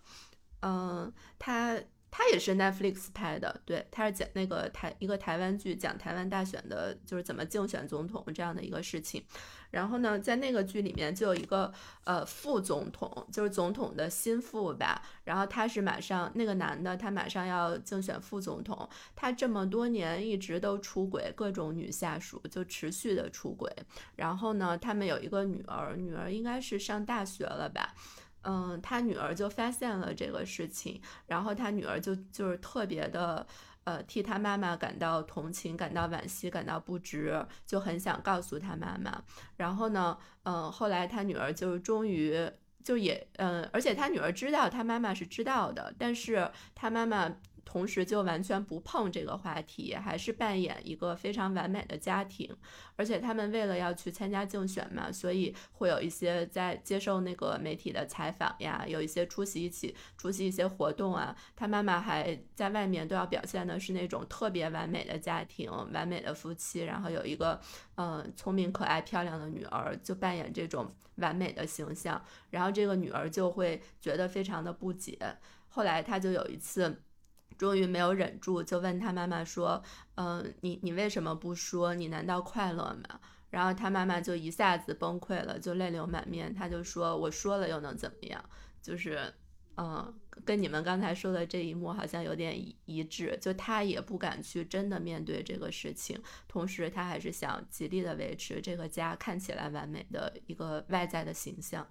[0.63, 1.77] 嗯，它
[2.15, 9.25] 它也是 Netflix 拍的，对，它是讲那个台一个台湾剧，讲台湾大选的，就是怎么竞选总统这样的一个事情。
[9.71, 11.73] 然后呢，在那个剧里面就有一个
[12.05, 15.01] 呃副总统，就是总统的心腹吧。
[15.25, 18.87] 然后他是马上那个男的，他马上要竞选副总统。
[19.17, 23.75] 他这么多年一直都出轨各种女下属，就持续的出轨。
[24.17, 27.95] 然后呢，他们有一个女儿，女儿应该是上大学了吧。
[28.43, 33.47] 嗯，他女儿就发现了这个事情，然后他女儿就就是特别的，
[33.85, 39.23] 呃，替他妈妈感到同情，感到惋惜，感到不值，就很想告诉他妈妈。
[39.57, 42.51] 然后呢，嗯，后来他女儿就终于
[42.83, 47.33] 就也，嗯，而且他女儿知道他妈妈是知道的，但是他妈妈。
[47.65, 52.55] 同时就完全不碰这个话题，还是扮演一个非常完美的家庭。
[52.97, 61.35] 而且他们为了要去参加竞选嘛，所以会有一些在接受那个媒体的采访呀，有一些出席一起出席一些活动啊。
[61.57, 67.61] 他妈妈还在外面都要表现的是那种特别完美的家庭、完美的夫妻，然后有一个
[67.97, 72.23] 嗯、聪明、可爱、漂亮的女儿，就扮演这种完美的形象。
[72.51, 75.19] 然后这个女儿就会觉得非常的不解。
[75.69, 77.03] 后来她就有一次。
[77.63, 79.81] 终于没有忍住，就问他妈妈说
[80.17, 81.95] ：“嗯、你你为什么不说？
[81.95, 86.53] 你难道快乐吗？”然后他妈妈就一下子崩溃了，就泪流满面。
[86.53, 88.45] 他就说：“我说了又能怎么样？
[88.83, 89.33] 就是，
[89.77, 90.13] 嗯，
[90.45, 93.39] 跟你们刚才说的这一幕好像有点一一致。
[93.41, 101.87] 就他也不敢去真的面对这个事情，同时他还是想极力的维持这个家看起来完美的一个外在的形象。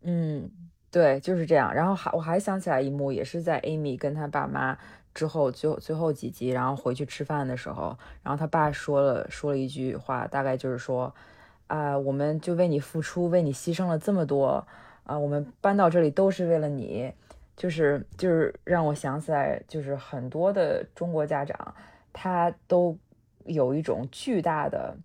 [0.00, 0.50] 嗯，
[0.90, 1.72] 对，就是这样。
[1.74, 4.78] 然后还我还想起来一幕，也是在 Amy 跟她爸妈
[5.14, 11.12] 之后最后最后几集，然后回去吃饭的时候，然后他爸说了说了一句话，大概就是说，
[11.66, 14.66] 啊、我们就为你付出，为你牺牲了这么多，
[15.04, 17.12] 啊、我们搬到这里都是为了你，
[17.56, 21.74] 就是就是让我想起来，就是很多的中国家长，
[22.12, 22.96] 他都
[23.44, 24.96] 有一种巨大的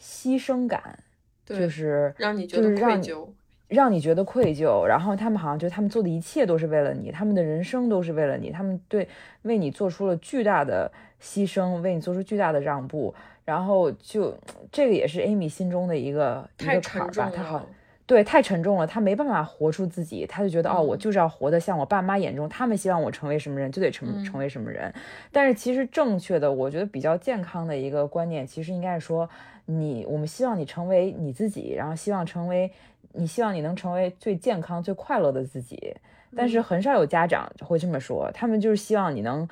[0.00, 0.98] 牺牲感，
[1.46, 3.28] 就是让你觉得就是让你愧疚。
[3.70, 9.08] 让你觉得愧疚，然后他们好像觉得他们做的一切都是为了你，他们的人生都是为了你，他们对
[9.42, 10.90] 为你做出了巨大的
[11.22, 13.14] 牺牲，为你做出巨大的让步，
[13.44, 14.36] 然后就
[14.72, 17.64] 这个也是 Amy 心中的一个一个坎儿吧，他好，
[18.06, 20.98] 对太沉重了，他没办法活出自己，他就觉得、哦，我嗯。
[20.98, 24.24] 就是要活得像我爸妈眼中他们希望我成为什么人，就得成、嗯。
[24.24, 24.92] 成为什么人。
[25.30, 29.30] 但是其实正确的，我觉得比较健康的一个观念，其实应该是说，
[29.66, 32.68] 你我们希望你成为你自己，然后希望成为
[33.12, 35.96] 你希望你能成为最健康、最快乐的自己。
[36.36, 39.48] 但是嗯很少有家长会这么说，他们就是希望你能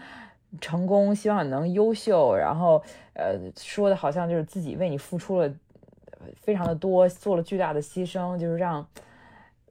[0.60, 2.82] 成功，希望你能优秀，然后
[3.14, 5.46] 呃说的好像就是自己为你付出了
[6.12, 8.88] 呃非常的多，做了巨大的牺牲，就是让，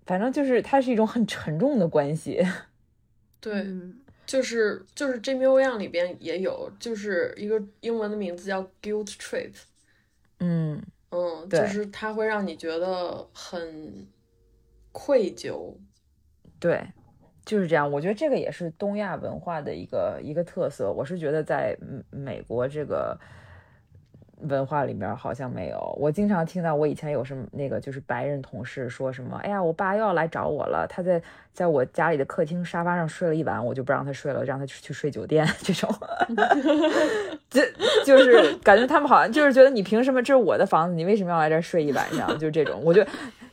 [0.05, 2.45] 反正就是它是一种很沉重的关系。
[3.39, 9.53] 对，嗯就是就是 Jamie O Yang 里边也有，就是一个英文的名字叫 guilt trip，
[10.39, 14.07] 嗯，嗯，就是它会让你觉得很
[14.91, 15.73] 愧疚，
[16.59, 16.85] 对，
[17.45, 17.89] 就是这样。
[17.91, 20.91] 我觉得这个也是东亚文化的一个一个特色。
[20.91, 23.17] 我是觉得在嗯美国这个
[24.41, 25.95] 文化里面好像没有。
[25.99, 31.21] 我经常听到我以前有什么那个就是白人同事说什么，哎呀，我爸又要来找我了，他在
[31.53, 35.89] 在我家里的客厅沙发上睡了一晚，我就不让他睡了，让他去去睡酒店 这种。
[37.49, 37.61] 这
[38.05, 42.27] 就是感觉他们好像就是觉得你凭什么这是我的房子，你为什么要来这儿睡一晚上？
[42.37, 43.09] 就是这种，我觉得。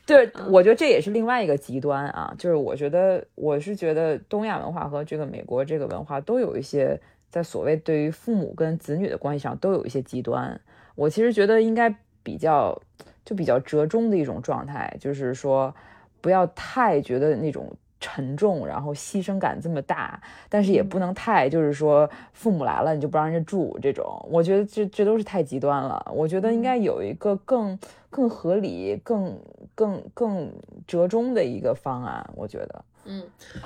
[0.07, 10.61] 对， 我觉得这也是另外一个极端啊，就是我觉得我是觉得东亚文化和这个美国这个文化都有一些在所谓对于父母跟子女的关系上都有一些极端。
[10.95, 11.93] 我其实觉得应该
[12.23, 12.81] 比较
[13.23, 15.73] 就比较折中的一种状态，就是说
[16.21, 17.75] 不要太觉得那种。
[17.97, 26.11] 沉重，然后牺牲感这么大，但是也不能太，就是说父母来了你就不让人家住这种，我觉得这这都是太极端了。
[26.13, 27.79] 我觉得应该有一个更
[28.11, 29.35] 更合理、更
[29.73, 30.51] 更更
[30.85, 32.29] 折中的一个方案。
[32.35, 33.23] 我觉得，嗯，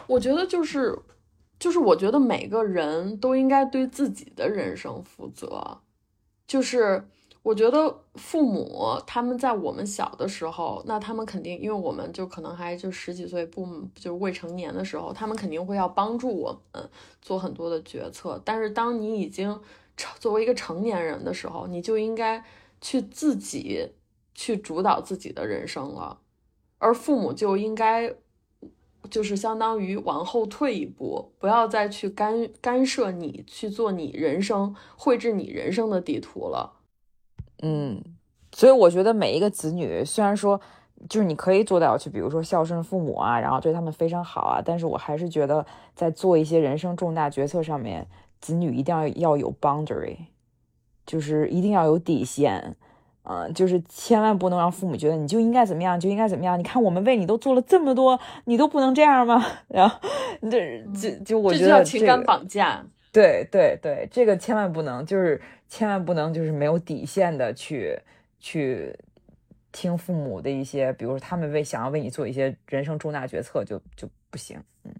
[0.08, 0.98] 我觉得就是
[1.58, 5.80] 就是我觉得每个人都应该对自己的人生负责，
[6.48, 7.04] 就是。
[7.42, 13.66] 我觉得父母他们在我们小的时候，那他们肯定，因为我们就可能还就十几岁，不
[13.96, 16.90] 就未成年的时候，他们肯定会要帮助我们
[17.22, 18.40] 做很多的决策。
[18.44, 19.60] 但是当你已经
[19.96, 22.44] 成作为一个成年人的时候，你就应该
[22.82, 23.90] 去自己
[24.36, 26.20] 去主导自己的人生了，
[26.78, 28.14] 而父母就应该
[29.10, 36.79] 就是相当于往后退一步，不要再去干干涉你去做你人生绘制你人生的地图了。
[37.62, 38.02] 嗯，
[38.52, 40.60] 所以我觉得每一个子女，虽然说
[41.10, 48.08] 就是你可以做到去，比如说孝顺父母啊，然后对他们非常好啊，但是我还是觉得在做一些人生重大决策上面，
[48.40, 50.18] 子女一定要要有 boundary，
[51.06, 52.76] 就是一定要有底线，
[53.24, 56.58] 嗯，就是千万不能让父母觉得你就应该怎么样，就应该怎么样。
[56.58, 59.46] 你看我们为你都做了这么多，你都不能这样吗？
[59.68, 60.00] 然后
[60.50, 62.86] 这这就我觉得这叫情感绑架。
[63.12, 68.00] 对对对，这个千万不能，就是千万不能，就是没有底线的去
[68.40, 68.96] 去
[69.72, 74.62] 听父母的一些，比如说他们为想要为你做一些人生重大决策，就就不行。
[74.84, 74.94] 嗯，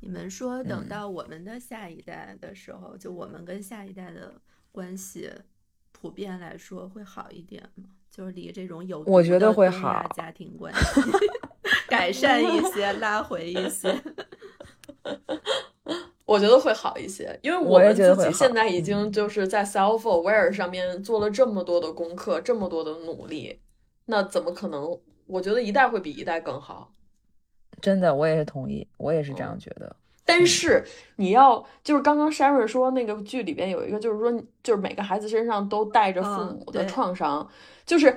[0.00, 4.34] 你们说等到我们的下一代的时候，就我们跟下一代的
[4.70, 5.30] 关系，
[5.92, 7.90] 普遍来说会好一点吗？
[8.10, 11.00] 就是离这种有我觉得会好家庭关系
[11.88, 13.90] 改善一些，拉回一些。
[16.24, 23.60] 我觉得会好一些，因为我们自己现在已经就是在 self aware 上面做了这么多的功课，这么多的努力，
[24.06, 24.98] 那怎么可能？
[25.26, 26.92] 我觉得一代会比一代更好。
[27.82, 29.94] 真的，我也是同意，我也是这样觉得。
[30.24, 30.82] 但是
[31.16, 34.32] 你要就是刚刚 Sherry 说那个剧里边有一个，就是说
[34.62, 37.46] 就是每个孩子身上都带着父母的创伤，
[37.84, 38.16] 就是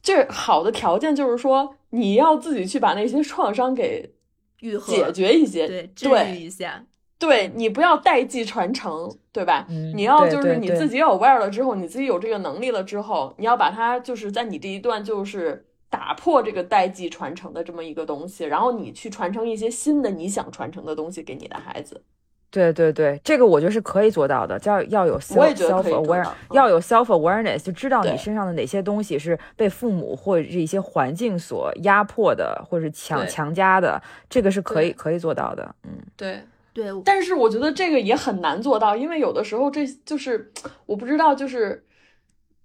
[0.00, 4.14] 这好的条件就是说你要自己去把那些创伤给。
[4.60, 6.84] 解决一些，对，治愈一下，
[7.18, 9.66] 对你不要代际传承，对吧？
[9.94, 22.02] 你要就是你自己有 aware 了之后，你自己有这个能力了之后，你要把它就是在你这一段就是打破这个代际传承的这么一个东西，然后你去传承一些新的你想传承的东西给你的孩子。
[22.50, 35.74] 对对对，这个我觉得是可以做到的，叫要有 self aware，要有 self awareness，就知道你身上的哪些东西是被父母或者是一些环境所压迫的，或者是强强加的，这个是可以可以做到的。
[35.84, 36.40] 嗯，对。
[36.74, 40.52] 对，但是我觉得这个也很难做到，因为有的时候这就是
[40.86, 41.84] 我不知道，就是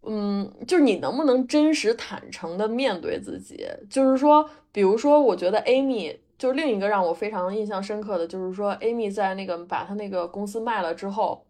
[0.04, 6.16] 嗯，就是你能不能真实坦诚的面对自己，就是说，比如说，我觉得 Amy。
[6.38, 11.46] 就是另一个让我非常印象深刻的就是说，Amy 在那个把他那个公司卖了之后，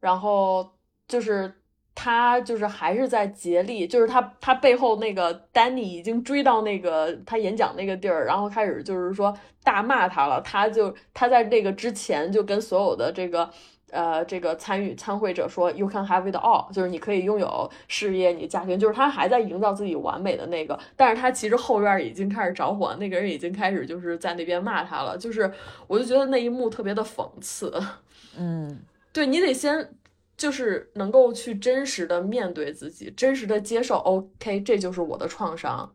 [0.00, 0.68] 然后
[1.06, 1.52] 就是
[1.94, 10.40] 他就是还是在竭力，就是他他背后那个 Danny 已经追到那个他演讲那个地儿，然后开始就是说大骂他了。
[10.42, 13.50] 他就他在那个之前就跟所有的这个。
[13.90, 25.50] 呃，这个参与参会者说，You can have it all，就是你可以拥有事业、你家庭，就是他还在营造自己完美的那个，但是他其实后院已经开始着火，那个人已经开始就是在那边骂他了，就是
[25.86, 27.72] 我就觉得那一幕特别的讽刺。
[28.36, 28.80] 嗯，
[29.12, 29.90] 对你得先
[30.36, 35.90] 就是能够去真实的面对自己，真实的接受，OK，这就是我的创伤，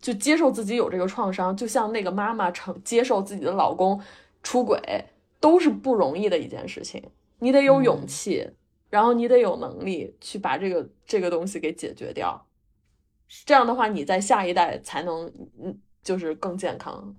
[0.00, 4.00] 就接受自己有这个创伤，就像那个妈妈承接受自己的老公
[4.42, 4.78] 出轨，
[5.40, 7.02] 都是不容易的一件事情。
[7.38, 8.48] 你得有勇气，
[8.90, 12.46] 然后你得有能力去把这个这个东西给解决掉，
[13.44, 15.32] 这样的话，你在下一代才能
[15.62, 17.14] 嗯，就是更健康。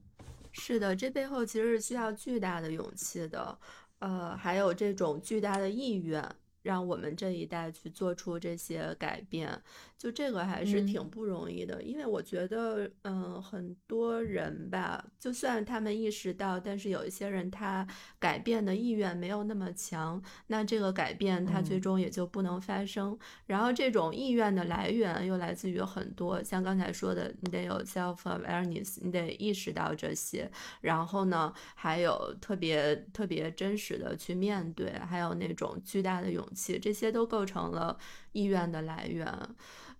[0.52, 3.58] 是的，这背后其实是需要巨大的勇气的，
[4.00, 6.24] 呃，还有这种巨大的意愿。
[6.64, 9.62] 让我们这一代去做出这些改变，
[9.98, 11.82] 就这个还是挺不容易的。
[11.82, 17.88] 因为我觉得，嗯，很多人吧，就算他们意识到，但是有一些人他
[18.20, 23.18] 改变的意愿没有那么强，那这个改变他最终也就不能发生。
[23.46, 30.50] 然后这种意愿的来源又来自于很多，像刚才说的，你得有 self awareness，你得意识到这些。
[30.82, 36.78] 然后呢，还有特别特别真实的去面对，还有那种巨大的勇气。
[36.78, 37.98] 这些都构成了
[38.34, 39.28] 意愿的来源。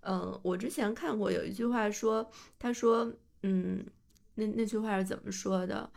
[0.00, 3.84] 嗯，我之前看过有一句话说，他说，嗯，
[4.34, 5.90] 那那句话是怎么说的？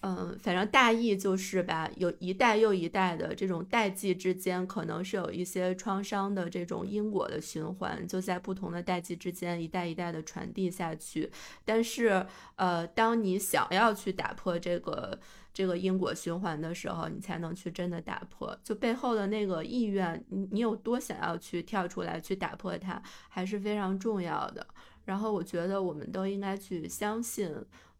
[0.00, 11.32] 嗯，反正大意就是吧，有一代又一代的这种代际之间，可能是有一些创伤的这种因果的循环，就在不同的代际之间一代一代的传递下去。
[11.64, 12.24] 但是，
[12.54, 15.18] 呃，当你想要去打破这个
[15.52, 18.56] 这个因果循环的时候，你才能去真的打破。
[18.62, 24.64] 就背后的那个意愿，你你有多想要去跳出来去打破它，还是非常重要的。
[25.06, 27.52] 然后，我觉得我们都应该去相信。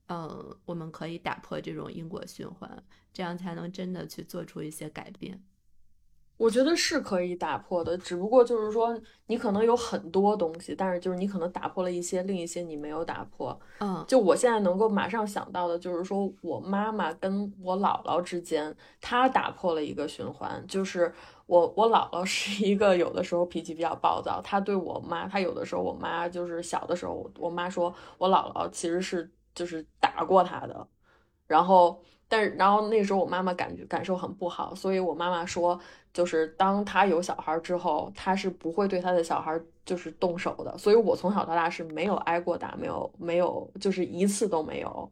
[0.09, 2.83] 嗯，我们可以打破这种因果循环，
[3.13, 5.43] 这样才能真的去做出一些改变。
[6.39, 8.95] 我觉得是可以打破的，只不过就是说，
[9.27, 13.59] 你可能有很多东西，但是就是你可能打破了一些，另一些你没有打破。
[13.81, 21.11] 嗯，就我现在能够马上想到的，就是说我妈妈跟我姥姥之间，她打破了一个循环，就是
[21.47, 29.31] 我我姥姥是一个有的时候脾气比较暴躁，她对我妈，她有的时候我妈就是小的时候，我妈说我姥姥其实是。
[29.57, 30.87] 就是打过他的，
[31.49, 35.77] 然后，但是，然后那时候我妈妈感觉感受很不好，所以我妈妈说，
[36.13, 45.11] 就是当他有小孩之后，他是不会对他的小孩就是动手的，所以我从小到大是没有挨过打，没有没有，就是一次都没有。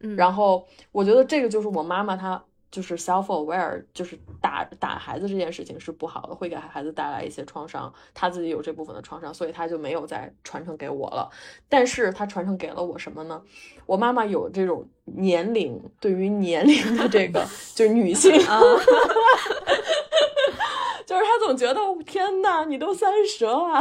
[0.00, 2.44] 嗯，然后我觉得这个就是我妈妈她。
[2.70, 7.92] 就是 self aware，就是打打孩子这件事情是不好的，会给孩子带来一些创伤。
[8.14, 11.30] 他自己有这部分的创伤，所以他就没有再传承给我了。
[11.68, 13.42] 但是他传承给了我什么呢？
[13.86, 18.32] 我妈妈有这种年龄，对于年龄的这个， 就是女性。
[21.08, 23.80] 就是他总觉得天呐，你都三十了，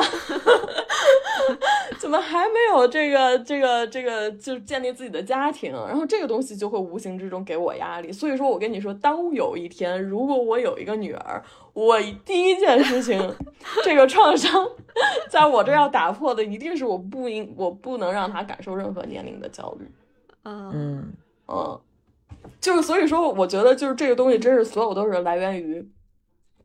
[2.00, 5.74] 怎么还没有这个这个这个，就是建立自己的家庭？
[5.74, 8.14] 然后这个东西就会无形之中给我压力。
[8.14, 13.36] 所以说我跟你说，当有一天如果我有一个女儿，我第一件事情，
[13.84, 14.66] 这个创伤
[15.30, 19.86] 在我这要打破的，一定是我不应我不能让她感受任何年龄的焦虑。
[20.46, 21.12] 嗯
[21.50, 21.78] 嗯，
[22.62, 25.86] 就是所以说，我觉得就是这个东西，真是所有都是来源于。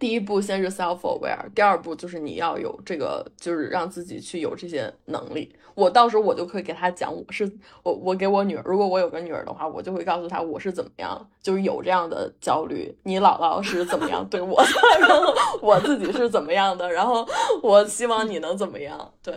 [0.03, 5.55] 第一步先是 self aware，第二步就是你要有这个，就是让自己去有这些能力。
[5.77, 7.49] 我到时候我就可以给他讲，我是
[7.85, 12.93] 我我给我女儿，如果我有个女儿的话，我就会告诉她我是怎么样，就是有这样的焦虑。
[13.05, 15.33] 你姥姥是怎么样对我的， 然后
[15.63, 17.25] 我自己是怎么样的，然后
[17.63, 19.15] 我希望你能怎么样？
[19.23, 19.33] 对，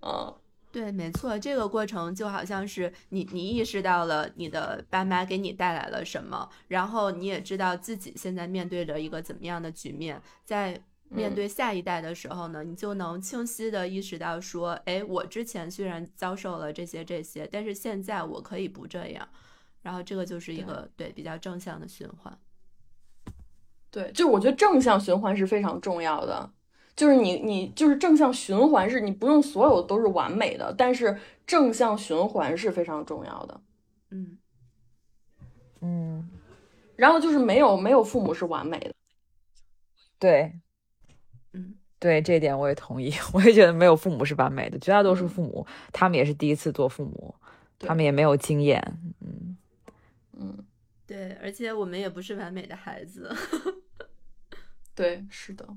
[0.00, 0.32] 嗯。
[0.76, 19.26] 对，没错，这个过程就好像是你，你意识到了你的爸妈给你带来了什么，然后你也知道自己现在面对着一个怎么样的局面，在面对下一代的时候呢，你就能清晰的意识到说，哎，我之前虽然遭受了这些这些，但是现在我可以不这样，
[19.80, 22.38] 然后这个就是一个对比较正向的循环。
[23.90, 26.50] 对，就我觉得正向循环是非常重要的。
[26.96, 33.60] 就是你，你就是正向循环，是你不用所有都是完美的，但是正向循环是非常重要的。
[34.10, 34.38] 嗯
[35.82, 36.28] 嗯，
[36.96, 38.94] 然后就是没有没有父母是完美的。
[40.18, 40.50] 对，
[41.52, 43.12] 嗯，对，这点我也同意。
[43.34, 47.34] 我也觉得没有父母是完美的，绝大多数父母他们也是第一次做父母，
[47.78, 48.82] 他们也没有经验。
[49.20, 49.56] 嗯
[50.32, 50.64] 嗯，
[51.06, 53.30] 对，而且我们也不是完美的孩子。
[54.94, 55.68] 对，是的。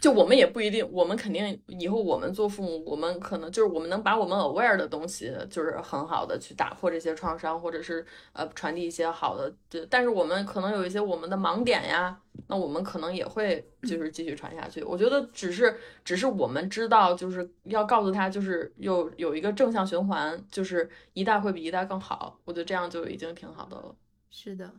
[0.00, 9.52] 就我们也不一定，我们肯定以后我们做父母，我们可能就是我们能把我们 aware 的东西，就是很好的去打破这些创伤，或者是呃传递一些好的。
[9.68, 14.82] 对，但是我们可能有一些我们的盲点呀，那我们可能也会就是继续传下去。
[14.84, 22.38] 我觉得只是只是我们知道，就是要告诉他，就是有有一个正向循环，就是一代会比一代更好。
[22.44, 23.94] 我觉得这样就已经挺好的了。
[24.30, 24.70] 是的，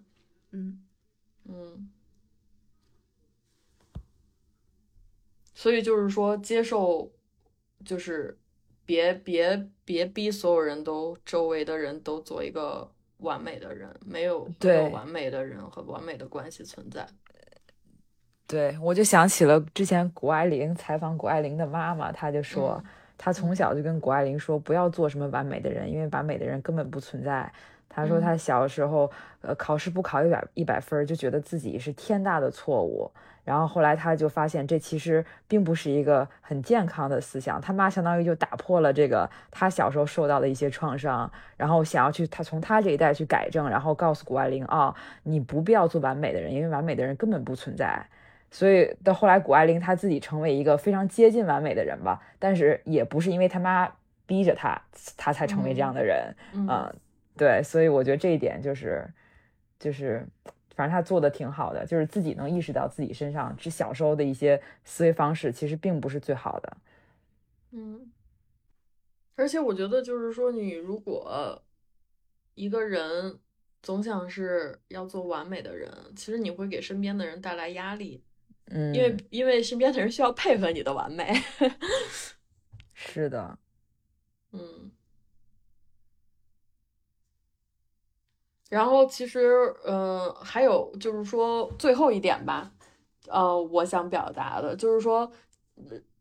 [0.51, 0.81] 嗯
[1.45, 1.89] 嗯。
[5.59, 7.11] 所以就是说，接受，
[7.83, 8.37] 就是
[8.85, 17.05] 别别别逼所有人都周围的人都做一个完美的人，没有没有完美的人和完美的关系存在。
[18.47, 22.81] 对，我就想起了之前谷爱凌采访谷爱凌的妈妈，她就说，
[23.17, 27.51] 她从小就跟谷爱凌说，不要做什么完美的人，因为完美的人根本不存在。
[27.89, 29.11] 她说他小时候，
[29.41, 33.11] 呃，考试不考一百一百分，就觉得自己是天大的错误。
[33.43, 37.59] 然后后来他就发现，这其实并不是一个很健康的思想。
[37.59, 44.93] 他妈相当于就打破了这个他小时候受到的一些创伤，然后想要去他从他这一代去改正，然后告诉谷爱凌啊，
[45.23, 48.05] 你不必要做完美的人，因为完美的人根本不存在。
[48.51, 53.89] 所以到后来，谷爱凌她自己成为一个非常接近完美的人吧，但是也不是因为他妈
[54.27, 54.79] 逼着他，
[55.17, 56.35] 他才成为这样的人。
[56.53, 56.93] 嗯，
[57.39, 59.09] 对，所以我觉得这一点就是，
[59.79, 60.27] 就是。
[60.75, 66.77] 反正他做的挺好的，就是自己能意识到自己身上是小时候的一些思维方式，其实并不是最好的。
[67.71, 68.09] 嗯，
[69.35, 71.61] 而且我觉得就是说，你如果
[72.55, 73.37] 一个人
[73.81, 78.23] 总想是要做完美的人，其实你会给身边的人带来压力，
[78.67, 81.33] 嗯，因为因为身边的人需要配合你的完美。
[82.95, 83.59] 是的，
[84.53, 84.89] 嗯。
[88.69, 92.71] 然后其实，呃，还有就是说最后一点吧，
[93.27, 95.29] 呃，我想表达的就是说，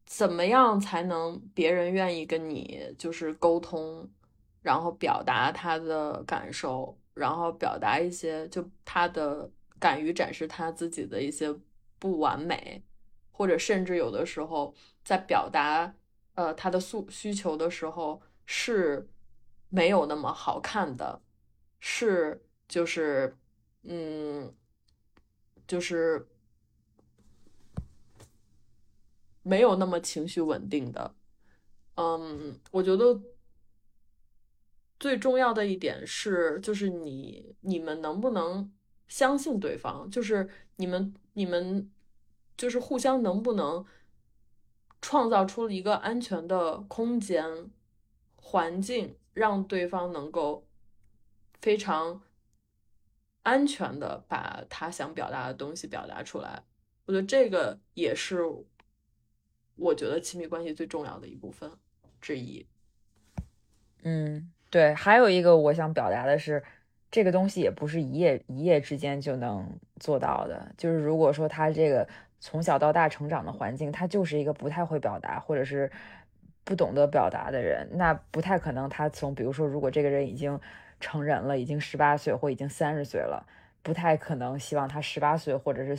[0.07, 4.09] 怎么样才能别人愿意跟你就是沟通，
[4.63, 11.55] 然后表达他的感受，然后表达一些就他的敢于展示他自己的一些
[11.99, 12.83] 不完美，
[13.31, 15.93] 或者甚至有的时候在表达
[16.35, 19.07] 呃他的诉需求的时候是
[19.69, 21.21] 没有那么好看的。
[21.81, 23.37] 是，就是，
[23.85, 24.53] 嗯，
[25.67, 26.27] 就是
[29.43, 31.15] 没有那么情绪稳定的。
[31.95, 33.21] 嗯，我觉得
[35.01, 38.73] 最重要的一点是，就是你你们能不能
[39.07, 40.11] 相信对方？
[40.11, 41.91] 就是你们你们
[42.57, 43.85] 就是互相能不能
[45.01, 47.71] 创造出一个安全的空间
[48.37, 50.68] 环境，让对方能够。
[51.61, 52.23] 非常
[53.43, 56.63] 安全的把他想表达的东西表达出来，
[57.07, 58.43] 我觉得这个也是
[59.77, 61.71] 我觉得亲密关系最重要的一部分
[62.21, 62.67] 之一。
[64.03, 66.63] 嗯，对，还有一个我想表达的是，
[67.11, 70.73] 这个东西也不是一夜一夜之间就能做到的。
[70.77, 72.07] 就是如果说他这个
[72.39, 75.91] 从小到大成长的环境，他就是一个不太会表达或者是
[76.65, 80.61] 不懂得表达的人，那不太可能他从比如说，如果这个人已经。
[81.01, 83.47] 成人了，已经十八岁或已经三十岁了，
[83.83, 85.97] 不太可能希望他十八岁或者是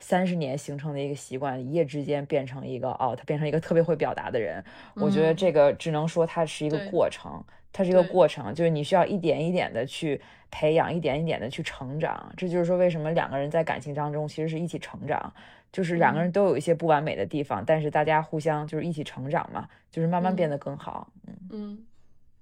[0.00, 4.62] 三十年形成的一个习惯，一夜之间变成一个哦，他变成一个特别会表达的人。
[4.94, 7.42] 我觉得这个只能说它是一个过程，
[7.72, 12.30] 它是一个过程，就是你需要一点一点的去培养，一点一点的去成长。
[12.36, 15.32] 这就是说，为什么两个人在感情当中其实是一起成长，
[15.72, 21.10] 就是两个人都有一些不完美的地方，但是大家互相就是一起成长嘛，就是慢慢变得更好。
[21.26, 21.86] 嗯嗯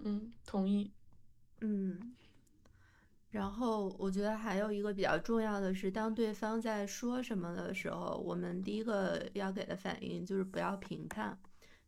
[0.00, 0.90] 嗯，同意。
[1.64, 2.12] 嗯，
[3.30, 11.38] 然后我觉得还有一个比较重要的是，当对方在说什么的时候，我们第一个要给的反应就是不要评判，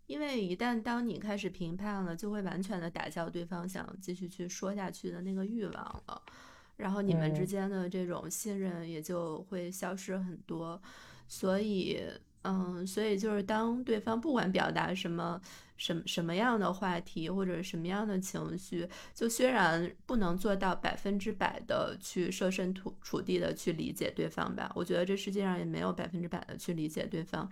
[0.07, 6.23] 因为一旦当你开始评判了，就会完全的打消对方想继续去说下去的那个欲望了，
[6.77, 10.81] 然后你们之间的这种信任也就会消失很多，
[11.27, 12.01] 所以，
[12.43, 15.41] 嗯，所以就是当对方不管表达什么。
[15.77, 27.51] 什什么样的话题或者什么样的情绪，就虽然不能做到百分之百的去设身处处地的去理解对方吧，我觉得这世界上也没有百分之百的去理解对方，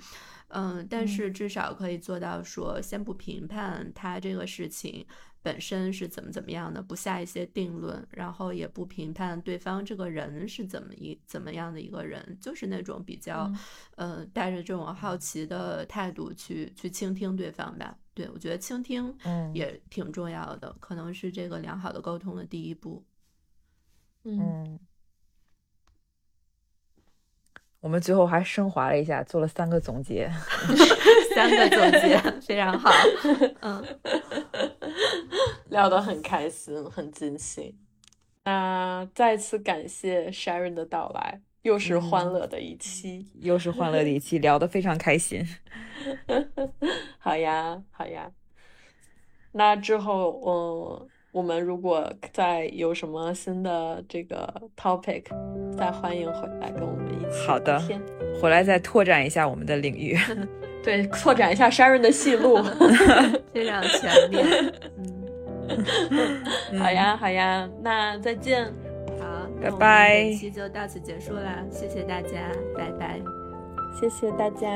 [0.48, 5.06] 嗯，但是至少可以做到说先不评判他这个事情。
[5.44, 13.52] 本身是怎么怎么样的，不下一些定论，然后也不评判对方这个人是怎么一怎么样的一个人，就是那种比较，
[13.96, 17.98] 呃，带着这种好奇的态度去去倾听对方吧。
[18.14, 19.16] 对我觉得倾听
[19.54, 23.04] 也挺重要的，可能是这个良好的沟通的第一步。
[24.24, 24.78] 嗯。
[27.80, 30.30] 我们最后还升华了一下，做了三个总结，
[31.34, 32.88] 三个总结非常好，
[33.60, 33.84] 嗯，
[35.68, 37.76] 聊得很开心，很尽兴。
[38.44, 45.46] 那再次感谢 Sharon 的到来，又是欢乐的一期， 又是欢乐的一期，聊得非常开心。
[47.18, 48.30] 好呀，好呀。
[49.52, 51.08] 那之后，嗯。
[51.32, 55.22] 我们如果再有什么新的这个 topic，
[55.74, 57.46] 再欢迎回来跟我们一起。
[57.46, 57.80] 好的，
[58.38, 60.14] 回来再拓展一下我们的领域。
[60.84, 62.62] 对，拓展一下 Sharon 的戏路，
[63.54, 64.74] 非常全面。
[65.70, 68.70] 嗯，好呀，好呀，那再见。
[69.62, 70.24] 好，拜拜。
[70.24, 73.20] 本期就到此结束啦，谢谢大家，拜拜。
[74.00, 74.68] 谢谢大家。